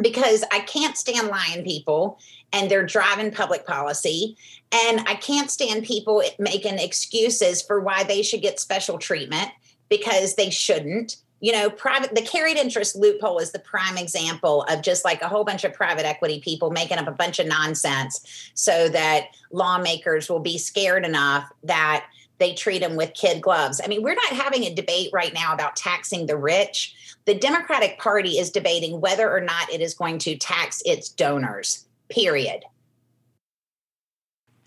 [0.00, 2.18] because I can't stand lying people
[2.52, 4.36] and they're driving public policy.
[4.72, 9.50] And I can't stand people making excuses for why they should get special treatment
[9.88, 14.80] because they shouldn't you know private the carried interest loophole is the prime example of
[14.80, 18.50] just like a whole bunch of private equity people making up a bunch of nonsense
[18.54, 22.06] so that lawmakers will be scared enough that
[22.38, 23.80] they treat them with kid gloves.
[23.84, 26.94] I mean we're not having a debate right now about taxing the rich.
[27.26, 31.86] The democratic party is debating whether or not it is going to tax its donors
[32.08, 32.62] period.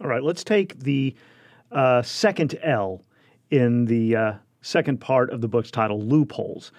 [0.02, 1.16] All right let's take the
[1.72, 3.02] uh, second l
[3.50, 4.34] in the uh,
[4.66, 6.72] second part of the book's title, Loopholes.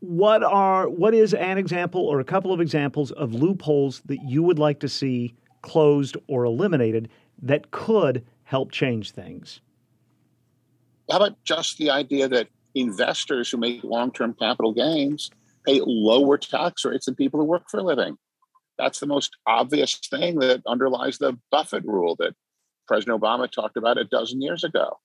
[0.00, 4.42] What are what is an example or a couple of examples of loopholes that you
[4.42, 7.08] would like to see closed or eliminated
[7.42, 9.60] that could help change things?
[11.10, 15.30] How about just the idea that investors who make long-term capital gains
[15.64, 18.16] pay lower tax rates than people who work for a living?
[18.78, 22.34] That's the most obvious thing that underlies the Buffett rule that
[22.86, 24.98] President Obama talked about a dozen years ago.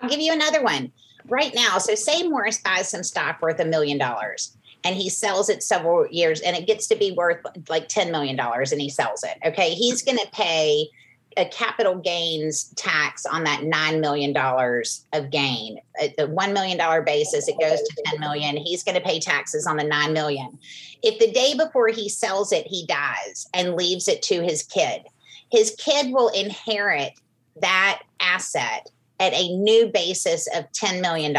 [0.00, 0.92] I'll give you another one
[1.26, 1.78] right now.
[1.78, 6.06] So, say Morris buys some stock worth a million dollars and he sells it several
[6.08, 9.36] years and it gets to be worth like $10 million and he sells it.
[9.44, 9.70] Okay.
[9.70, 10.88] He's going to pay
[11.36, 15.78] a capital gains tax on that $9 million of gain.
[16.16, 18.56] The $1 million basis, it goes to 10 million.
[18.56, 20.58] He's going to pay taxes on the 9 million.
[21.02, 25.02] If the day before he sells it, he dies and leaves it to his kid,
[25.50, 27.12] his kid will inherit
[27.60, 31.36] that asset at a new basis of $10 million.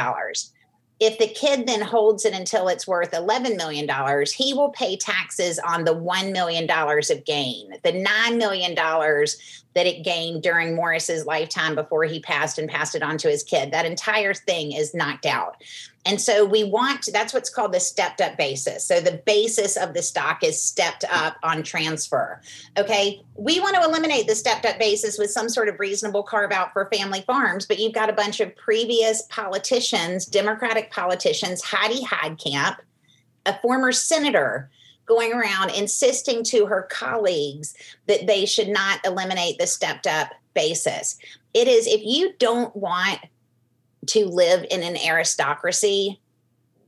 [1.00, 3.88] If the kid then holds it until it's worth $11 million,
[4.36, 7.74] he will pay taxes on the $1 million of gain.
[7.84, 13.04] The $9 million that it gained during Morris's lifetime before he passed and passed it
[13.04, 15.56] on to his kid, that entire thing is knocked out.
[16.06, 18.86] And so we want that's what's called the stepped up basis.
[18.86, 22.42] So the basis of the stock is stepped up on transfer.
[22.78, 23.22] Okay.
[23.36, 26.74] We want to eliminate the stepped up basis with some sort of reasonable carve out
[26.74, 32.78] for family farms, but you've got a bunch of previous politicians, Democratic politicians, Heidi Heitkamp,
[33.46, 34.70] a former senator
[35.06, 37.74] going around insisting to her colleagues
[38.08, 41.18] that they should not eliminate the stepped up basis.
[41.54, 43.20] It is if you don't want
[44.10, 46.19] to live in an aristocracy,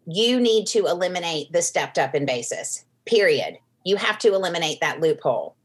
[0.05, 3.57] you need to eliminate the stepped up in basis, period.
[3.83, 5.55] You have to eliminate that loophole.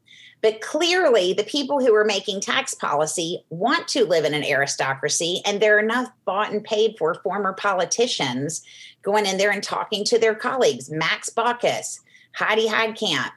[0.43, 5.41] But clearly, the people who are making tax policy want to live in an aristocracy,
[5.47, 8.63] and there are enough bought and paid for former politicians
[9.03, 10.91] going in there and talking to their colleagues.
[10.91, 12.01] Max Baucus,
[12.35, 13.31] Heidi Heitkamp,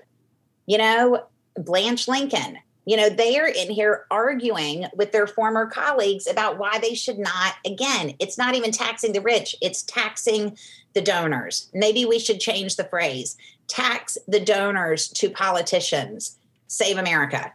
[0.65, 1.23] you know,
[1.55, 2.57] Blanche Lincoln
[2.89, 7.19] you know, they are in here arguing with their former colleagues about why they should
[7.19, 7.53] not.
[7.63, 10.57] Again, it's not even taxing the rich, it's taxing
[10.95, 11.69] the donors.
[11.71, 16.39] Maybe we should change the phrase tax the donors to politicians.
[16.65, 17.53] Save America.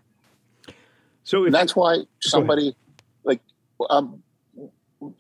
[1.25, 2.77] So that's why somebody
[3.25, 3.41] like
[3.91, 4.23] um,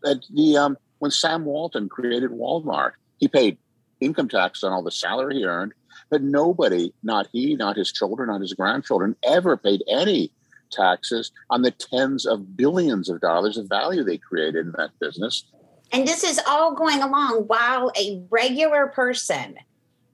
[0.07, 3.59] at the um, when Sam Walton created Walmart, he paid
[3.99, 5.73] income tax on all the salary he earned
[6.15, 10.31] but nobody, not he, not his children, not his grandchildren, ever paid any
[10.71, 15.43] taxes on the tens of billions of dollars of value they created in that business.
[15.91, 19.57] And this is all going along while a regular person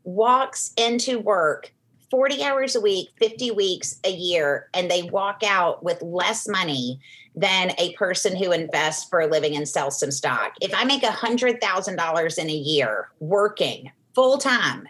[0.02, 1.74] walks into work
[2.10, 6.98] 40 hours a week, 50 weeks a year, and they walk out with less money
[7.34, 10.54] than a person who invests for a living and sells some stock.
[10.62, 14.88] If I make $100,000 in a year working full time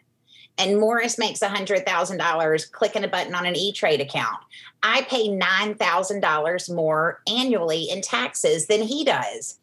[0.60, 4.36] and Morris makes $100,000 clicking a button on an E Trade account.
[4.82, 9.58] I pay $9,000 more annually in taxes than he does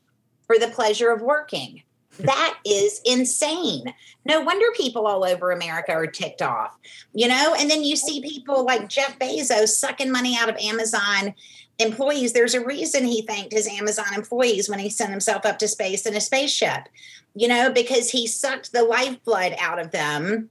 [0.48, 1.84] for the pleasure of working.
[2.20, 3.94] That is insane.
[4.26, 6.76] No wonder people all over America are ticked off,
[7.14, 7.56] you know?
[7.58, 11.36] And then you see people like Jeff Bezos sucking money out of Amazon
[11.78, 12.34] employees.
[12.34, 16.08] There's a reason he thanked his Amazon employees when he sent himself up to space
[16.08, 16.90] in a spaceship,
[17.36, 20.50] you know, because he sucked the lifeblood out of them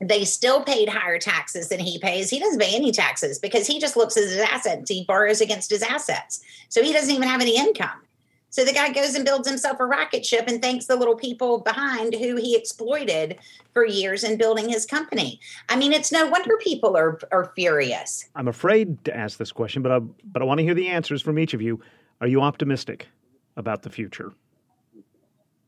[0.00, 2.28] they still paid higher taxes than he pays.
[2.28, 4.90] He doesn't pay any taxes because he just looks at his assets.
[4.90, 6.42] He borrows against his assets.
[6.68, 8.02] So he doesn't even have any income.
[8.50, 11.60] So the guy goes and builds himself a rocket ship and thanks the little people
[11.60, 13.38] behind who he exploited
[13.72, 15.40] for years in building his company.
[15.68, 18.28] I mean, it's no wonder people are are furious.
[18.34, 21.20] I'm afraid to ask this question, but I but I want to hear the answers
[21.20, 21.80] from each of you.
[22.20, 23.08] Are you optimistic
[23.56, 24.32] about the future?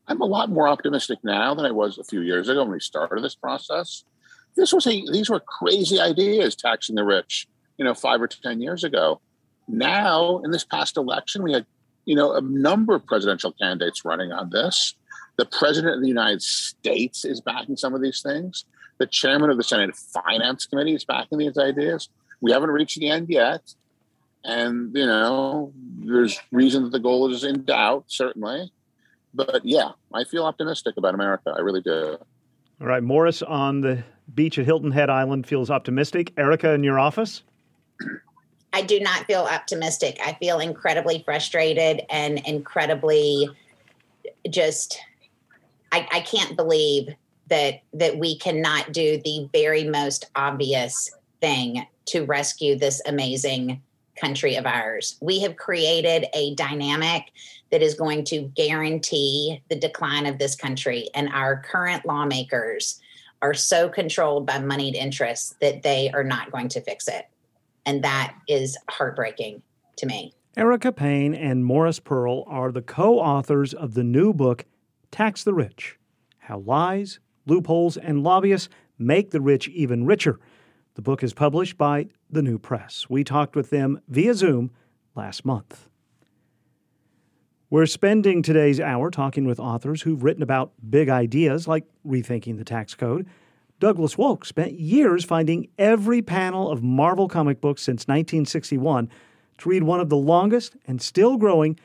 [0.07, 2.79] I'm a lot more optimistic now than I was a few years ago when we
[2.79, 4.03] started this process.
[4.55, 7.47] This was a these were crazy ideas taxing the rich,
[7.77, 9.21] you know, five or ten years ago.
[9.67, 11.65] Now, in this past election, we had,
[12.05, 14.95] you know, a number of presidential candidates running on this.
[15.37, 18.65] The president of the United States is backing some of these things.
[18.97, 22.09] The chairman of the Senate Finance Committee is backing these ideas.
[22.41, 23.73] We haven't reached the end yet.
[24.43, 28.71] And, you know, there's reason that the goal is in doubt, certainly.
[29.33, 31.53] But yeah, I feel optimistic about America.
[31.55, 32.17] I really do.
[32.81, 33.03] All right.
[33.03, 34.03] Morris on the
[34.35, 36.33] beach at Hilton Head Island feels optimistic.
[36.37, 37.43] Erica in your office?
[38.71, 40.19] I do not feel optimistic.
[40.23, 43.49] I feel incredibly frustrated and incredibly
[44.49, 44.99] just
[45.91, 47.09] I, I can't believe
[47.47, 51.09] that that we cannot do the very most obvious
[51.41, 53.81] thing to rescue this amazing
[54.19, 55.17] country of ours.
[55.21, 57.31] We have created a dynamic
[57.71, 61.09] that is going to guarantee the decline of this country.
[61.13, 62.99] And our current lawmakers
[63.41, 67.27] are so controlled by moneyed interests that they are not going to fix it.
[67.85, 69.61] And that is heartbreaking
[69.97, 70.33] to me.
[70.57, 74.65] Erica Payne and Morris Pearl are the co authors of the new book,
[75.11, 75.97] Tax the Rich
[76.39, 80.39] How Lies, Loopholes, and Lobbyists Make the Rich Even Richer.
[80.95, 83.09] The book is published by The New Press.
[83.09, 84.71] We talked with them via Zoom
[85.15, 85.88] last month.
[87.71, 92.63] We're spending today's hour talking with authors who've written about big ideas like rethinking the
[92.63, 93.27] tax code.
[93.79, 99.07] Douglas Wolk spent years finding every panel of Marvel comic books since 1961
[99.59, 101.79] to read one of the longest and still growing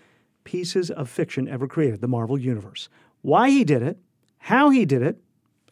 [0.44, 2.88] pieces of fiction ever created, the Marvel Universe.
[3.20, 3.98] Why he did it,
[4.38, 5.20] how he did it,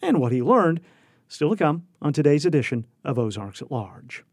[0.02, 0.82] and what he learned
[1.26, 4.24] still to come on today's edition of Ozarks at Large.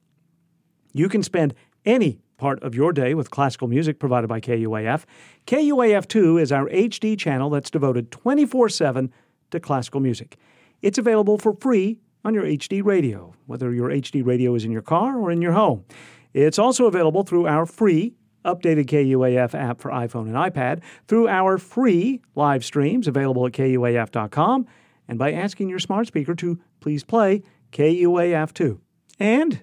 [0.91, 1.53] You can spend
[1.85, 5.03] any part of your day with classical music provided by KUAF.
[5.45, 9.13] KUAF2 is our HD channel that's devoted 24 7
[9.51, 10.37] to classical music.
[10.81, 14.81] It's available for free on your HD radio, whether your HD radio is in your
[14.81, 15.85] car or in your home.
[16.33, 18.13] It's also available through our free
[18.45, 24.65] updated KUAF app for iPhone and iPad, through our free live streams available at KUAF.com,
[25.07, 28.79] and by asking your smart speaker to please play KUAF2.
[29.19, 29.61] And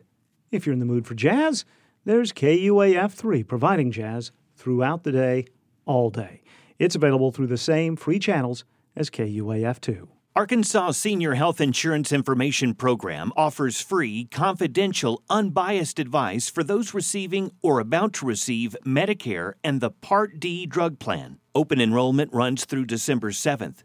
[0.50, 1.64] if you're in the mood for jazz,
[2.06, 5.44] there's KUAF 3 providing jazz throughout the day,
[5.84, 6.40] all day.
[6.78, 10.08] It's available through the same free channels as KUAF 2.
[10.36, 17.80] Arkansas Senior Health Insurance Information Program offers free, confidential, unbiased advice for those receiving or
[17.80, 21.38] about to receive Medicare and the Part D drug plan.
[21.54, 23.82] Open enrollment runs through December 7th.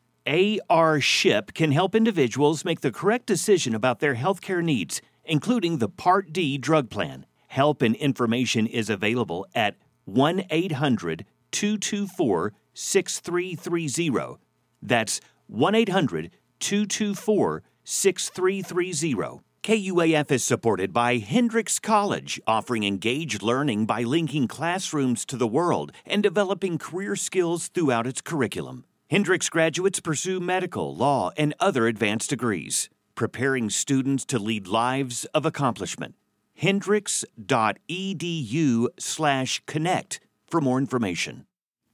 [0.70, 5.90] AR SHIP can help individuals make the correct decision about their healthcare needs, including the
[5.90, 7.26] Part D drug plan.
[7.52, 9.76] Help and information is available at
[10.06, 14.38] 1 800 224 6330.
[14.82, 16.32] That's 1 800
[16.62, 19.42] 224 6330.
[19.64, 25.92] KUAF is supported by Hendrix College, offering engaged learning by linking classrooms to the world
[26.06, 28.86] and developing career skills throughout its curriculum.
[29.10, 35.46] Hendrix graduates pursue medical, law, and other advanced degrees, preparing students to lead lives of
[35.46, 36.16] accomplishment
[36.56, 41.46] hendrix.edu slash connect for more information.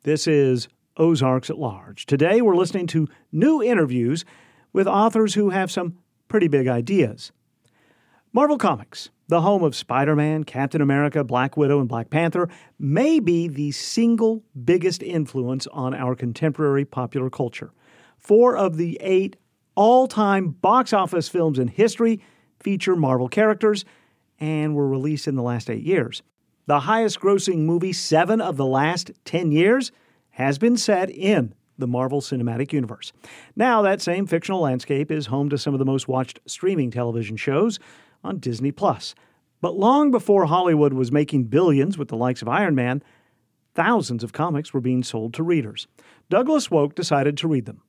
[0.03, 2.05] This is Ozarks at Large.
[2.05, 4.25] Today we're listening to new interviews
[4.73, 5.97] with authors who have some
[6.27, 7.31] pretty big ideas.
[8.33, 13.19] Marvel Comics, the home of Spider Man, Captain America, Black Widow, and Black Panther, may
[13.19, 17.71] be the single biggest influence on our contemporary popular culture.
[18.17, 19.37] Four of the eight
[19.75, 22.21] all time box office films in history
[22.59, 23.85] feature Marvel characters,
[24.39, 26.21] and were released in the last eight years.
[26.65, 29.91] The highest grossing movie, seven of the last 10 years,
[30.31, 33.13] has been set in the Marvel Cinematic Universe.
[33.55, 37.37] Now, that same fictional landscape is home to some of the most watched streaming television
[37.37, 37.79] shows
[38.23, 39.15] on Disney Plus.
[39.61, 43.01] But long before Hollywood was making billions with the likes of Iron Man,
[43.73, 45.87] thousands of comics were being sold to readers.
[46.29, 47.81] Douglas Wolk decided to read them.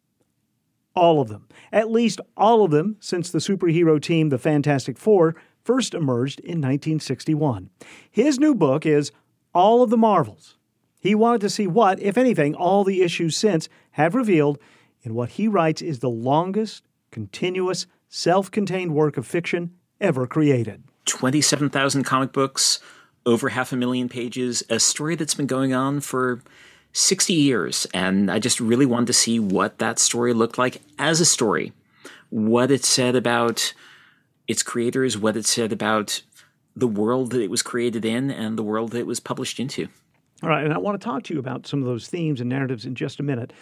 [0.94, 1.46] All of them.
[1.72, 5.36] At least all of them since the superhero team, the Fantastic Four,
[5.68, 7.68] first emerged in 1961.
[8.10, 9.12] His new book is
[9.52, 10.56] All of the Marvels.
[10.98, 14.58] He wanted to see what, if anything, all the issues since have revealed
[15.02, 20.84] in what he writes is the longest, continuous, self contained work of fiction ever created.
[21.04, 22.80] 27,000 comic books,
[23.26, 26.40] over half a million pages, a story that's been going on for
[26.94, 27.86] 60 years.
[27.92, 31.74] And I just really wanted to see what that story looked like as a story,
[32.30, 33.74] what it said about
[34.48, 36.22] its creators, what it said about
[36.74, 39.88] the world that it was created in, and the world that it was published into.
[40.42, 42.48] All right, and I want to talk to you about some of those themes and
[42.48, 43.52] narratives in just a minute.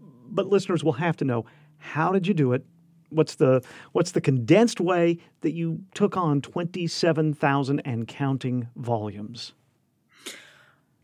[0.00, 1.46] But listeners will have to know
[1.78, 2.64] how did you do it?
[3.08, 3.62] What's the
[3.92, 9.52] what's the condensed way that you took on 27,000 and counting volumes?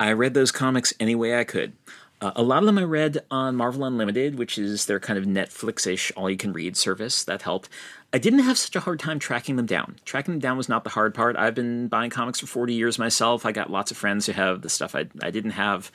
[0.00, 1.72] I read those comics any way I could.
[2.20, 5.24] Uh, a lot of them I read on Marvel Unlimited, which is their kind of
[5.24, 7.22] Netflix ish all you can read service.
[7.22, 7.68] That helped.
[8.12, 9.96] I didn't have such a hard time tracking them down.
[10.04, 11.36] Tracking them down was not the hard part.
[11.36, 13.46] I've been buying comics for 40 years myself.
[13.46, 15.92] I got lots of friends who have the stuff I, I didn't have,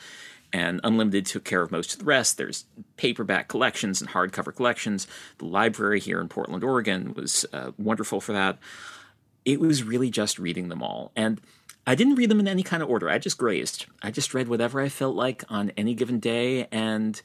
[0.54, 2.38] and Unlimited took care of most of the rest.
[2.38, 2.66] There's
[2.96, 5.08] paperback collections and hardcover collections.
[5.40, 8.60] The library here in Portland, Oregon was uh, wonderful for that.
[9.44, 11.12] It was really just reading them all.
[11.18, 11.42] And
[11.86, 13.10] I didn't read them in any kind of order.
[13.10, 13.86] I just grazed.
[14.02, 17.22] I just read whatever I felt like on any given day and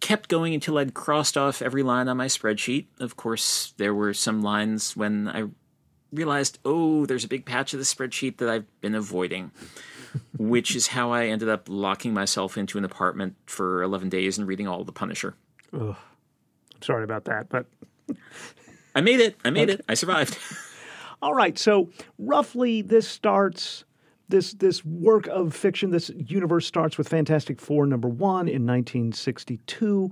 [0.00, 2.86] kept going until I'd crossed off every line on my spreadsheet.
[3.00, 5.44] Of course, there were some lines when I
[6.12, 9.50] realized, oh, there's a big patch of the spreadsheet that I've been avoiding,
[10.36, 14.46] which is how I ended up locking myself into an apartment for 11 days and
[14.46, 15.36] reading all the Punisher.
[15.72, 15.96] Ugh.
[16.74, 17.66] I'm sorry about that, but
[18.94, 19.36] I made it.
[19.44, 19.78] I made okay.
[19.78, 19.84] it.
[19.88, 20.36] I survived.
[21.22, 21.58] all right.
[21.58, 21.88] So,
[22.18, 23.84] roughly, this starts
[24.28, 30.10] this this work of fiction, this universe starts with Fantastic Four number one in 1962.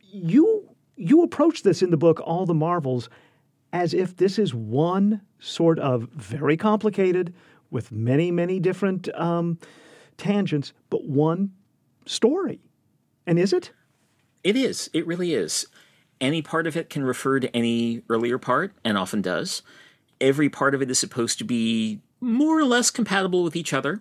[0.00, 3.08] You you approach this in the book, All the Marvels,
[3.72, 7.34] as if this is one sort of very complicated,
[7.70, 9.58] with many many different um,
[10.16, 11.52] tangents, but one
[12.06, 12.60] story.
[13.26, 13.72] And is it?
[14.42, 14.88] It is.
[14.94, 15.66] It really is.
[16.20, 19.62] Any part of it can refer to any earlier part, and often does.
[20.20, 24.00] Every part of it is supposed to be more or less compatible with each other,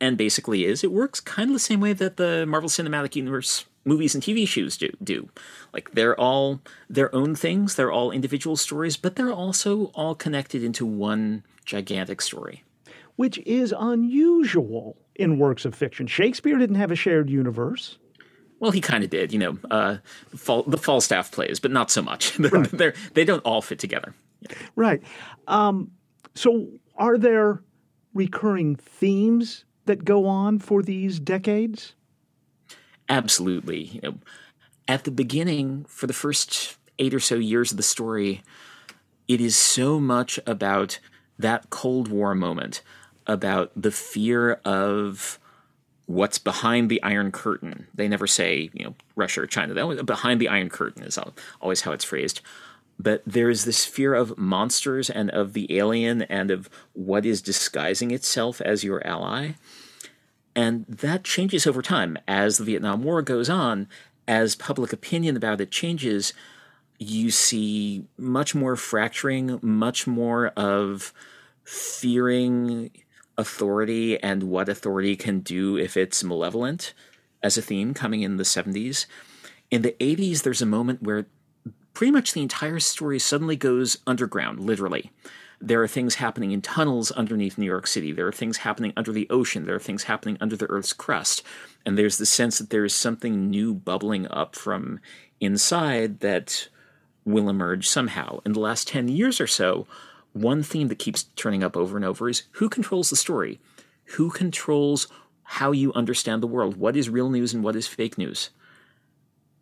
[0.00, 0.84] and basically is.
[0.84, 4.46] It works kind of the same way that the Marvel Cinematic Universe movies and TV
[4.46, 4.90] shows do.
[5.02, 5.28] do.
[5.72, 10.62] Like they're all their own things, they're all individual stories, but they're also all connected
[10.62, 12.64] into one gigantic story.
[13.16, 16.06] Which is unusual in works of fiction.
[16.06, 17.96] Shakespeare didn't have a shared universe.
[18.58, 19.58] Well, he kind of did, you know.
[19.70, 19.98] Uh,
[20.34, 22.38] fall, the Falstaff plays, but not so much.
[22.38, 22.70] Right.
[22.70, 24.14] they're, they don't all fit together.
[24.76, 25.02] Right.
[25.46, 25.90] Um,
[26.34, 27.62] so, are there
[28.14, 31.94] recurring themes that go on for these decades?
[33.08, 33.84] Absolutely.
[33.84, 34.14] You know,
[34.88, 38.42] at the beginning, for the first eight or so years of the story,
[39.28, 40.98] it is so much about
[41.38, 42.82] that Cold War moment,
[43.26, 45.38] about the fear of
[46.06, 47.88] what's behind the Iron Curtain.
[47.94, 49.74] They never say, you know, Russia or China.
[49.74, 51.18] That behind the Iron Curtain is
[51.60, 52.40] always how it's phrased
[52.98, 58.10] but there's this fear of monsters and of the alien and of what is disguising
[58.10, 59.52] itself as your ally.
[60.54, 63.88] And that changes over time as the Vietnam War goes on,
[64.26, 66.32] as public opinion about it changes.
[66.98, 71.12] You see much more fracturing, much more of
[71.64, 72.90] fearing
[73.36, 76.94] authority and what authority can do if it's malevolent
[77.42, 79.04] as a theme coming in the 70s.
[79.70, 81.26] In the 80s, there's a moment where
[81.96, 85.10] pretty much the entire story suddenly goes underground, literally.
[85.62, 88.12] There are things happening in tunnels underneath New York City.
[88.12, 89.64] There are things happening under the ocean.
[89.64, 91.42] There are things happening under the Earth's crust.
[91.86, 95.00] And there's the sense that there is something new bubbling up from
[95.40, 96.68] inside that
[97.24, 98.40] will emerge somehow.
[98.44, 99.86] In the last 10 years or so,
[100.34, 103.58] one theme that keeps turning up over and over is who controls the story?
[104.16, 105.08] Who controls
[105.44, 106.76] how you understand the world?
[106.76, 108.50] What is real news and what is fake news?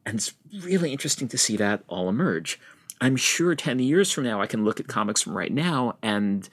[0.07, 2.61] And it's really interesting to see that all emerge.
[3.01, 6.49] I'm sure 10 years from now, I can look at comics from right now and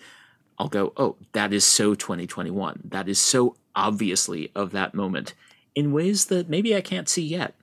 [0.57, 2.81] I'll go, oh, that is so 2021.
[2.85, 5.33] That is so obviously of that moment
[5.75, 7.55] in ways that maybe I can't see yet.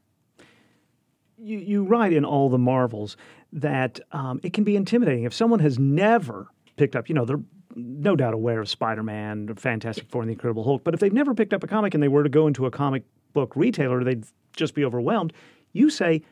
[1.37, 3.17] You, you write in all the Marvels
[3.53, 7.41] that um, it can be intimidating if someone has never picked up, you know, they're
[7.77, 11.13] no doubt aware of Spider Man, Fantastic Four, and the Incredible Hulk, but if they've
[11.13, 14.03] never picked up a comic and they were to go into a comic book retailer,
[14.03, 14.25] they'd
[14.57, 15.33] just be overwhelmed.
[15.79, 16.23] You say,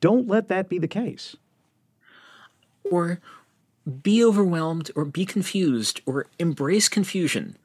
[0.00, 1.36] don't let that be the case.
[2.82, 3.20] Or
[4.02, 7.56] be overwhelmed or be confused or embrace confusion.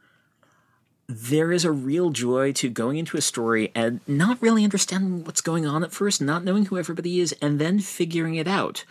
[1.08, 5.42] There is a real joy to going into a story and not really understanding what's
[5.42, 8.86] going on at first, not knowing who everybody is, and then figuring it out.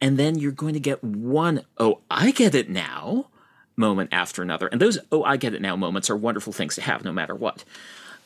[0.00, 3.28] And then you're going to get one, oh, I get it now
[3.76, 4.66] moment after another.
[4.66, 7.34] And those, oh, I get it now moments are wonderful things to have no matter
[7.34, 7.64] what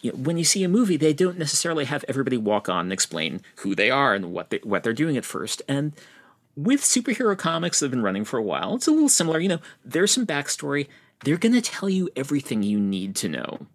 [0.03, 2.92] you know, when you see a movie, they don't necessarily have everybody walk on and
[2.92, 5.62] explain who they are and what they, what they're doing at first.
[5.68, 5.92] And
[6.57, 9.38] with superhero comics that have been running for a while, it's a little similar.
[9.38, 10.88] You know, there's some backstory.
[11.24, 13.66] They're going to tell you everything you need to know,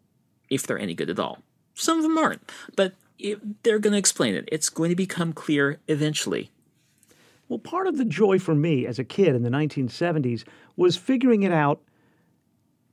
[0.50, 1.40] if they're any good at all.
[1.74, 2.48] some of them aren't.
[2.76, 4.48] But it, they're going to explain it.
[4.52, 6.52] It's going to become clear eventually.
[7.48, 10.44] Well, part of the joy for me as a kid in the 1970s
[10.76, 11.82] was figuring it out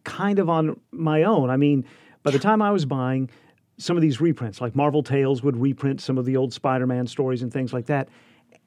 [0.05, 1.51] kind of on my own.
[1.51, 1.85] I mean,
[2.25, 3.31] by the time I was buying
[3.79, 7.07] some of these reprints, like Marvel Tales would reprint some of the old Spider Man
[7.07, 8.09] stories and things like that.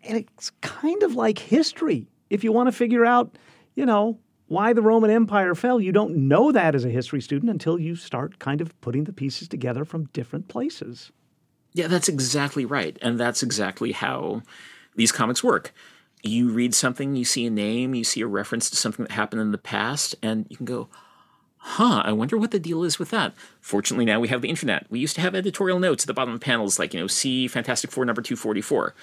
[0.03, 2.07] And it's kind of like history.
[2.29, 3.37] If you want to figure out,
[3.75, 7.49] you know, why the Roman Empire fell, you don't know that as a history student
[7.49, 11.11] until you start kind of putting the pieces together from different places.
[11.73, 12.97] Yeah, that's exactly right.
[13.01, 14.43] And that's exactly how
[14.95, 15.73] these comics work.
[16.23, 19.41] You read something, you see a name, you see a reference to something that happened
[19.41, 20.89] in the past, and you can go,
[21.67, 23.33] huh, I wonder what the deal is with that.
[23.59, 24.85] Fortunately, now we have the internet.
[24.89, 27.47] We used to have editorial notes at the bottom of panels, like, you know, see
[27.47, 28.95] Fantastic Four number 244.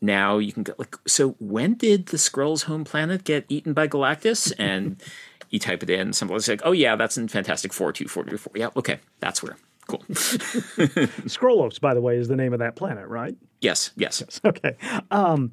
[0.00, 3.88] Now you can go, like, so when did the Skrulls' home planet get eaten by
[3.88, 4.52] Galactus?
[4.58, 5.02] And
[5.50, 8.52] you type it in, somebody's like, oh, yeah, that's in Fantastic Four 244.
[8.56, 9.56] Yeah, okay, that's where.
[9.86, 10.00] Cool.
[10.08, 13.34] Skrullos, by the way, is the name of that planet, right?
[13.60, 14.20] Yes, yes.
[14.20, 14.40] yes.
[14.44, 14.76] Okay.
[15.10, 15.52] Um,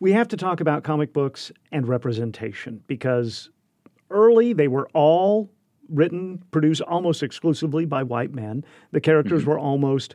[0.00, 3.50] we have to talk about comic books and representation because
[4.10, 5.50] early they were all
[5.88, 8.64] written, produced almost exclusively by white men.
[8.92, 9.50] The characters mm-hmm.
[9.50, 10.14] were almost,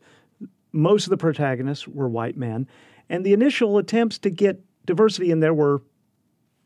[0.72, 2.68] most of the protagonists were white men.
[3.10, 5.82] And the initial attempts to get diversity in there were,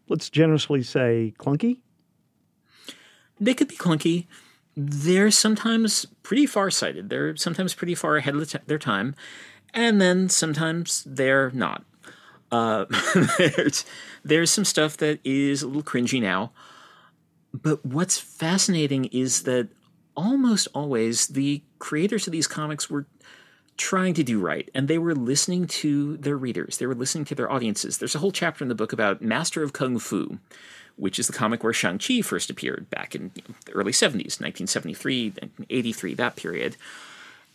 [0.09, 1.79] let's generously say, clunky.
[3.39, 4.27] They could be clunky
[4.75, 7.09] they're sometimes pretty far-sighted.
[7.09, 9.15] They're sometimes pretty far ahead of their time,
[9.73, 11.83] and then sometimes they're not.
[12.51, 12.85] Uh,
[13.37, 13.85] there's
[14.23, 16.51] there's some stuff that is a little cringy now,
[17.61, 19.69] but what's fascinating is that
[20.15, 23.05] almost always the creators of these comics were
[23.77, 27.35] trying to do right and they were listening to their readers they were listening to
[27.35, 30.39] their audiences there's a whole chapter in the book about master of kung fu
[30.95, 34.39] which is the comic where Shang-Chi first appeared back in you know, the early 70s,
[34.39, 35.33] 1973,
[35.69, 36.77] 83, that period.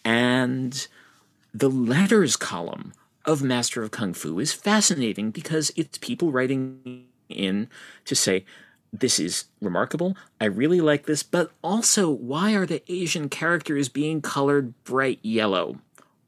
[0.04, 0.86] And
[1.54, 2.92] the letters column
[3.24, 7.68] of Master of Kung Fu is fascinating because it's people writing in
[8.04, 8.44] to say,
[8.92, 10.16] this is remarkable.
[10.40, 15.78] I really like this, but also, why are the Asian characters being colored bright yellow?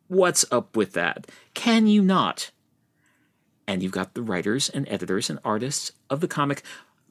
[0.09, 1.27] What's up with that?
[1.55, 2.51] Can you not?
[3.67, 6.63] And you've got the writers and editors and artists of the comic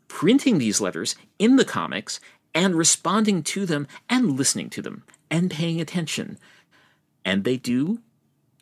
[0.07, 2.19] printing these letters in the comics
[2.53, 6.37] and responding to them and listening to them and paying attention.
[7.23, 8.01] And they do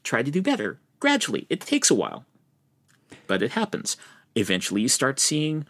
[0.04, 1.48] try to do better gradually.
[1.50, 2.26] It takes a while,
[3.28, 3.98] but it happens.
[4.36, 5.66] Eventually, you start seeing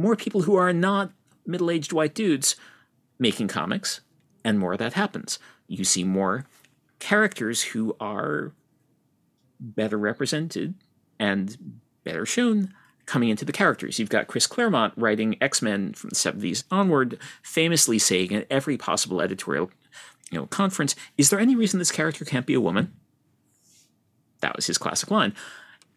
[0.00, 1.12] more people who are not
[1.46, 2.56] middle aged white dudes
[3.18, 4.00] making comics,
[4.44, 5.38] and more of that happens.
[5.68, 6.46] You see more
[6.98, 8.52] characters who are
[9.58, 10.74] better represented
[11.18, 12.72] and better shown
[13.06, 13.98] coming into the characters.
[13.98, 18.76] You've got Chris Claremont writing X Men from the 70s onward, famously saying at every
[18.76, 19.70] possible editorial
[20.30, 22.92] you know, conference, Is there any reason this character can't be a woman?
[24.40, 25.34] That was his classic line.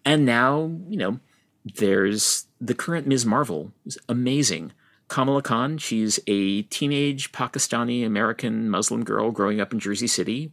[0.03, 1.19] And now, you know,
[1.65, 3.25] there's the current Ms.
[3.25, 4.71] Marvel, is amazing.
[5.07, 10.51] Kamala Khan, she's a teenage Pakistani American Muslim girl growing up in Jersey City,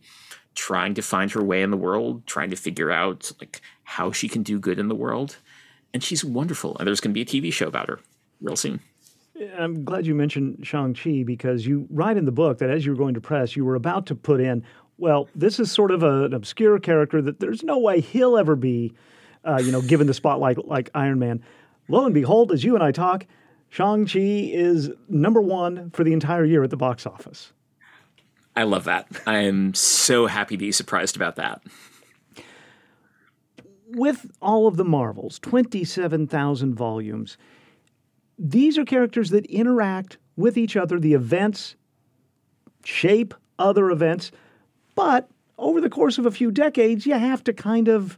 [0.55, 4.29] trying to find her way in the world, trying to figure out like how she
[4.29, 5.37] can do good in the world
[5.93, 6.77] and she's wonderful.
[6.79, 8.01] And there's going to be a TV show about her
[8.41, 8.81] real soon.
[9.59, 12.99] I'm glad you mentioned Shang-Chi because you write in the book that as you were
[12.99, 14.63] going to press, you were about to put in,
[14.99, 18.55] well, this is sort of a, an obscure character that there's no way he'll ever
[18.55, 18.93] be,
[19.45, 21.43] uh, you know, given the spotlight like Iron Man.
[21.89, 23.27] Lo and behold, as you and I talk,
[23.69, 24.19] Shang-Chi
[24.53, 27.53] is number one for the entire year at the box office.
[28.55, 29.07] I love that.
[29.27, 31.63] I am so happy to be surprised about that
[33.93, 37.37] with all of the Marvels, 27,000 volumes,
[38.39, 40.99] these are characters that interact with each other.
[40.99, 41.77] The events
[42.85, 44.31] shape other events,
[44.95, 45.29] but
[45.59, 48.17] over the course of a few decades, you have to kind of,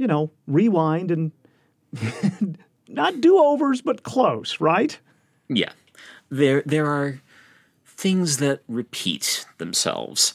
[0.00, 1.30] you know, rewind and
[2.88, 4.98] not do overs, but close, right?
[5.50, 5.72] Yeah.
[6.30, 7.20] There, there are
[7.84, 10.32] things that repeat themselves.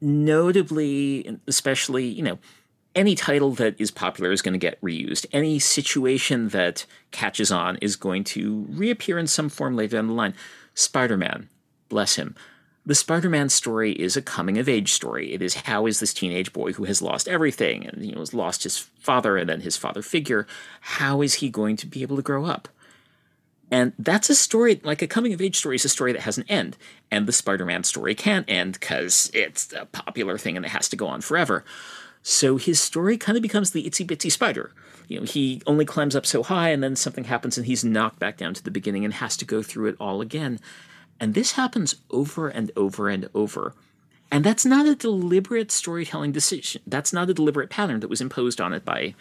[0.00, 2.38] Notably, especially, you know,
[2.94, 5.26] any title that is popular is going to get reused.
[5.30, 10.14] Any situation that catches on is going to reappear in some form later down the
[10.14, 10.34] line.
[10.72, 11.50] Spider Man,
[11.90, 12.34] bless him.
[12.86, 15.32] The Spider Man story is a coming of age story.
[15.32, 18.34] It is how is this teenage boy who has lost everything and you know has
[18.34, 20.46] lost his father and then his father figure,
[20.80, 22.68] how is he going to be able to grow up?
[23.70, 26.36] And that's a story, like a coming of age story, is a story that has
[26.36, 26.76] an end.
[27.10, 30.88] And the Spider Man story can't end because it's a popular thing and it has
[30.90, 31.64] to go on forever.
[32.22, 34.72] So his story kind of becomes the itsy bitsy spider.
[35.08, 38.18] You know, he only climbs up so high, and then something happens, and he's knocked
[38.18, 40.58] back down to the beginning and has to go through it all again.
[41.20, 43.74] And this happens over and over and over.
[44.30, 46.82] And that's not a deliberate storytelling decision.
[46.86, 49.14] That's not a deliberate pattern that was imposed on it by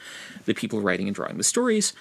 [0.46, 1.94] the people writing and drawing the stories.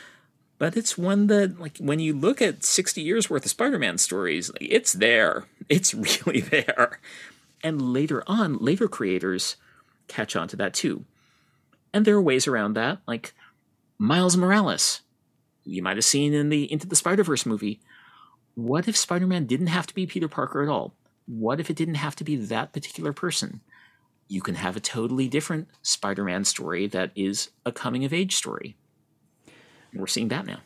[0.59, 3.99] But it's one that, like, when you look at 60 years worth of Spider Man
[3.99, 5.45] stories, it's there.
[5.69, 5.93] It's
[6.27, 7.01] really there.
[7.63, 9.57] And later on, later creators
[10.09, 11.05] catch on to that too.
[11.93, 13.35] And there are ways around that, like
[13.99, 15.01] Miles Morales.
[15.65, 17.81] You might have seen in the Into the Spider Verse movie.
[18.55, 20.95] What if Spider Man didn't have to be Peter Parker at all?
[21.27, 23.61] What if it didn't have to be that particular person?
[24.29, 28.37] You can have a totally different Spider Man story that is a coming of age
[28.37, 28.77] story.
[29.95, 30.61] we're seeing that now.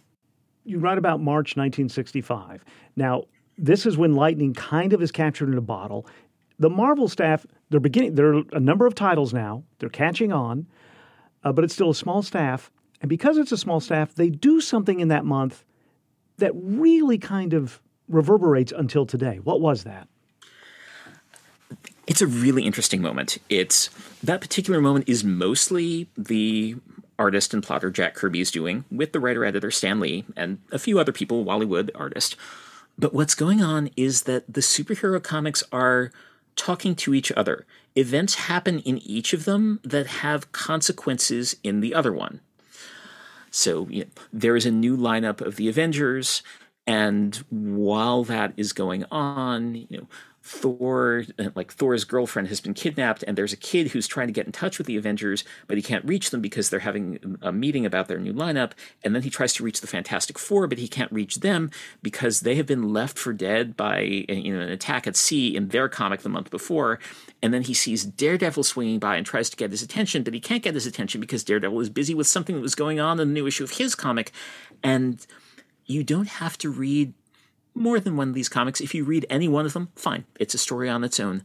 [0.65, 2.65] You write about March 1965.
[2.97, 3.25] Now,
[3.57, 6.07] this is when lightning kind of is captured in a bottle.
[6.59, 10.67] The Marvel staff, they're beginning, there are a number of titles now, they're catching on,
[11.45, 12.71] uh, but it's still a small staff.
[13.01, 15.65] And because it's a small staff, they do something in that month
[16.39, 19.41] that really kind of reverberates until today.
[19.43, 20.09] What was that?
[22.07, 23.39] It's a really interesting moment.
[23.49, 23.91] It's
[24.23, 26.77] that particular moment is mostly the
[27.19, 31.01] artist and plotter Jack Kirby's doing with the writer editor Stan Lee and a few
[31.01, 32.37] other people, Wally Wood, the artist.
[32.99, 36.11] But what's going on is that the superhero comics are
[36.55, 37.67] talking to each other.
[37.95, 42.41] Events happen in each of them that have consequences in the other one.
[43.57, 46.43] So you know, there is a new lineup of the Avengers,
[46.87, 50.09] and while that is going on, you know,
[50.47, 54.33] Thor, uh, like Thor's girlfriend, has been kidnapped, and there's a kid who's trying to
[54.33, 57.51] get in touch with the Avengers, but he can't reach them because they're having a
[57.51, 58.71] meeting about their new lineup.
[59.03, 62.41] And then he tries to reach the Fantastic Four, but he can't reach them because
[62.41, 65.89] they have been left for dead by you know, an attack at sea in their
[65.89, 67.01] comic the month before.
[67.43, 70.41] And then he sees Daredevil swinging by and tries to get his attention, but he
[70.41, 73.29] can't get his attention because Daredevil is busy with something that was going on in
[73.29, 74.31] the new issue of his comic.
[74.81, 75.27] And
[75.87, 77.15] you don't have to read
[77.77, 78.81] more than one of these comics.
[78.81, 81.43] If you read any one of them, fine, it's a story on its own.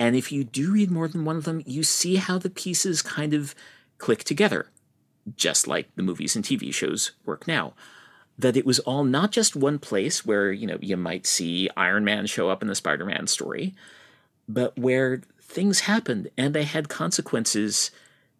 [0.00, 3.02] And if you do read more than one of them, you see how the pieces
[3.02, 3.54] kind of
[3.98, 4.70] click together,
[5.36, 7.74] just like the movies and TV shows work now.
[8.38, 12.04] That it was all not just one place where, you know, you might see Iron
[12.04, 13.74] Man show up in the Spider Man story,
[14.48, 17.90] but where things happened and they had consequences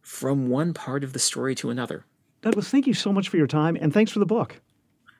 [0.01, 2.05] from one part of the story to another.
[2.43, 4.61] Douglas, thank you so much for your time and thanks for the book.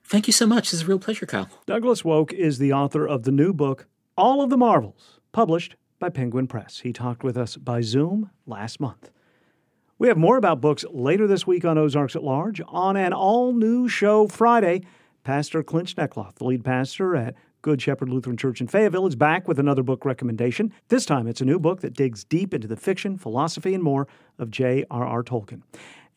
[0.09, 0.73] Thank you so much.
[0.73, 1.51] It's a real pleasure, Kyle.
[1.67, 3.87] Douglas Wolk is the author of the new book,
[4.17, 6.81] All of the Marvels, published by Penguin Press.
[6.81, 9.11] He talked with us by Zoom last month.
[9.99, 12.63] We have more about books later this week on Ozarks at Large.
[12.69, 14.81] On an all new show Friday,
[15.25, 19.47] Pastor Clint Schnekloth, the lead pastor at Good Shepherd Lutheran Church in Fayetteville, is back
[19.47, 20.73] with another book recommendation.
[20.89, 24.09] This time it's a new book that digs deep into the fiction, philosophy, and more
[24.39, 25.23] of J.R.R.
[25.23, 25.61] Tolkien.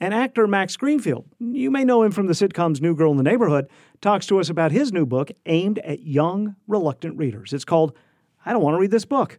[0.01, 3.23] And actor Max Greenfield, you may know him from the sitcoms New Girl in the
[3.23, 3.69] Neighborhood,
[4.01, 7.53] talks to us about his new book aimed at young, reluctant readers.
[7.53, 7.95] It's called
[8.43, 9.37] I Don't Want to Read This Book.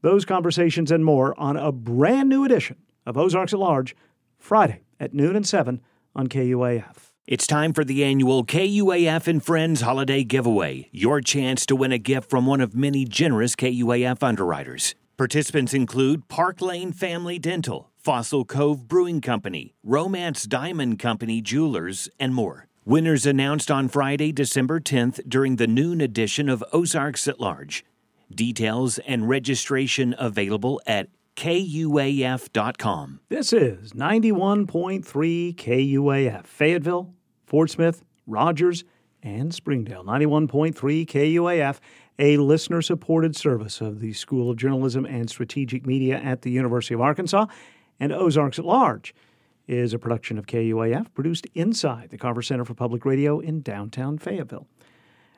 [0.00, 3.94] Those conversations and more on a brand new edition of Ozarks at Large,
[4.38, 5.82] Friday at noon and 7
[6.16, 7.12] on KUAF.
[7.26, 11.98] It's time for the annual KUAF and Friends Holiday Giveaway, your chance to win a
[11.98, 14.94] gift from one of many generous KUAF underwriters.
[15.18, 22.34] Participants include Park Lane Family Dental, Fossil Cove Brewing Company, Romance Diamond Company Jewelers, and
[22.34, 22.66] more.
[22.86, 27.84] Winners announced on Friday, December 10th during the noon edition of Ozarks at Large.
[28.34, 33.20] Details and registration available at KUAF.com.
[33.28, 37.12] This is 91.3 KUAF, Fayetteville,
[37.44, 38.84] Fort Smith, Rogers,
[39.22, 40.02] and Springdale.
[40.02, 40.72] 91.3
[41.06, 41.78] KUAF
[42.18, 46.94] a listener supported service of the School of Journalism and Strategic Media at the University
[46.94, 47.46] of Arkansas,
[48.00, 49.14] and Ozarks at Large
[49.66, 54.18] is a production of KUAF produced inside the Carver Center for Public Radio in downtown
[54.18, 54.66] Fayetteville.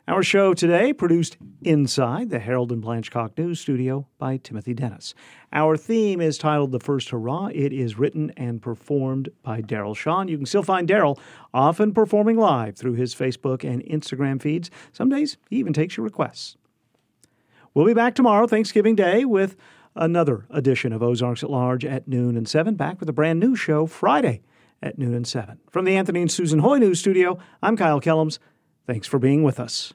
[0.09, 5.15] Our show today produced inside the Harold and Blanchcock News Studio by Timothy Dennis.
[5.53, 7.51] Our theme is titled The First Hurrah.
[7.53, 10.27] It is written and performed by Daryl Sean.
[10.27, 11.19] You can still find Daryl
[11.55, 14.71] often performing live through his Facebook and Instagram feeds.
[14.93, 16.57] Some days he even takes your requests.
[17.73, 19.55] We'll be back tomorrow, Thanksgiving Day, with
[19.95, 22.75] another edition of Ozarks at Large at noon and 7.
[22.75, 24.43] Back with a brand new show Friday
[24.83, 25.59] at noon and 7.
[25.71, 28.39] From the Anthony and Susan Hoy News Studio, I'm Kyle Kellums.
[28.87, 29.93] Thanks for being with us.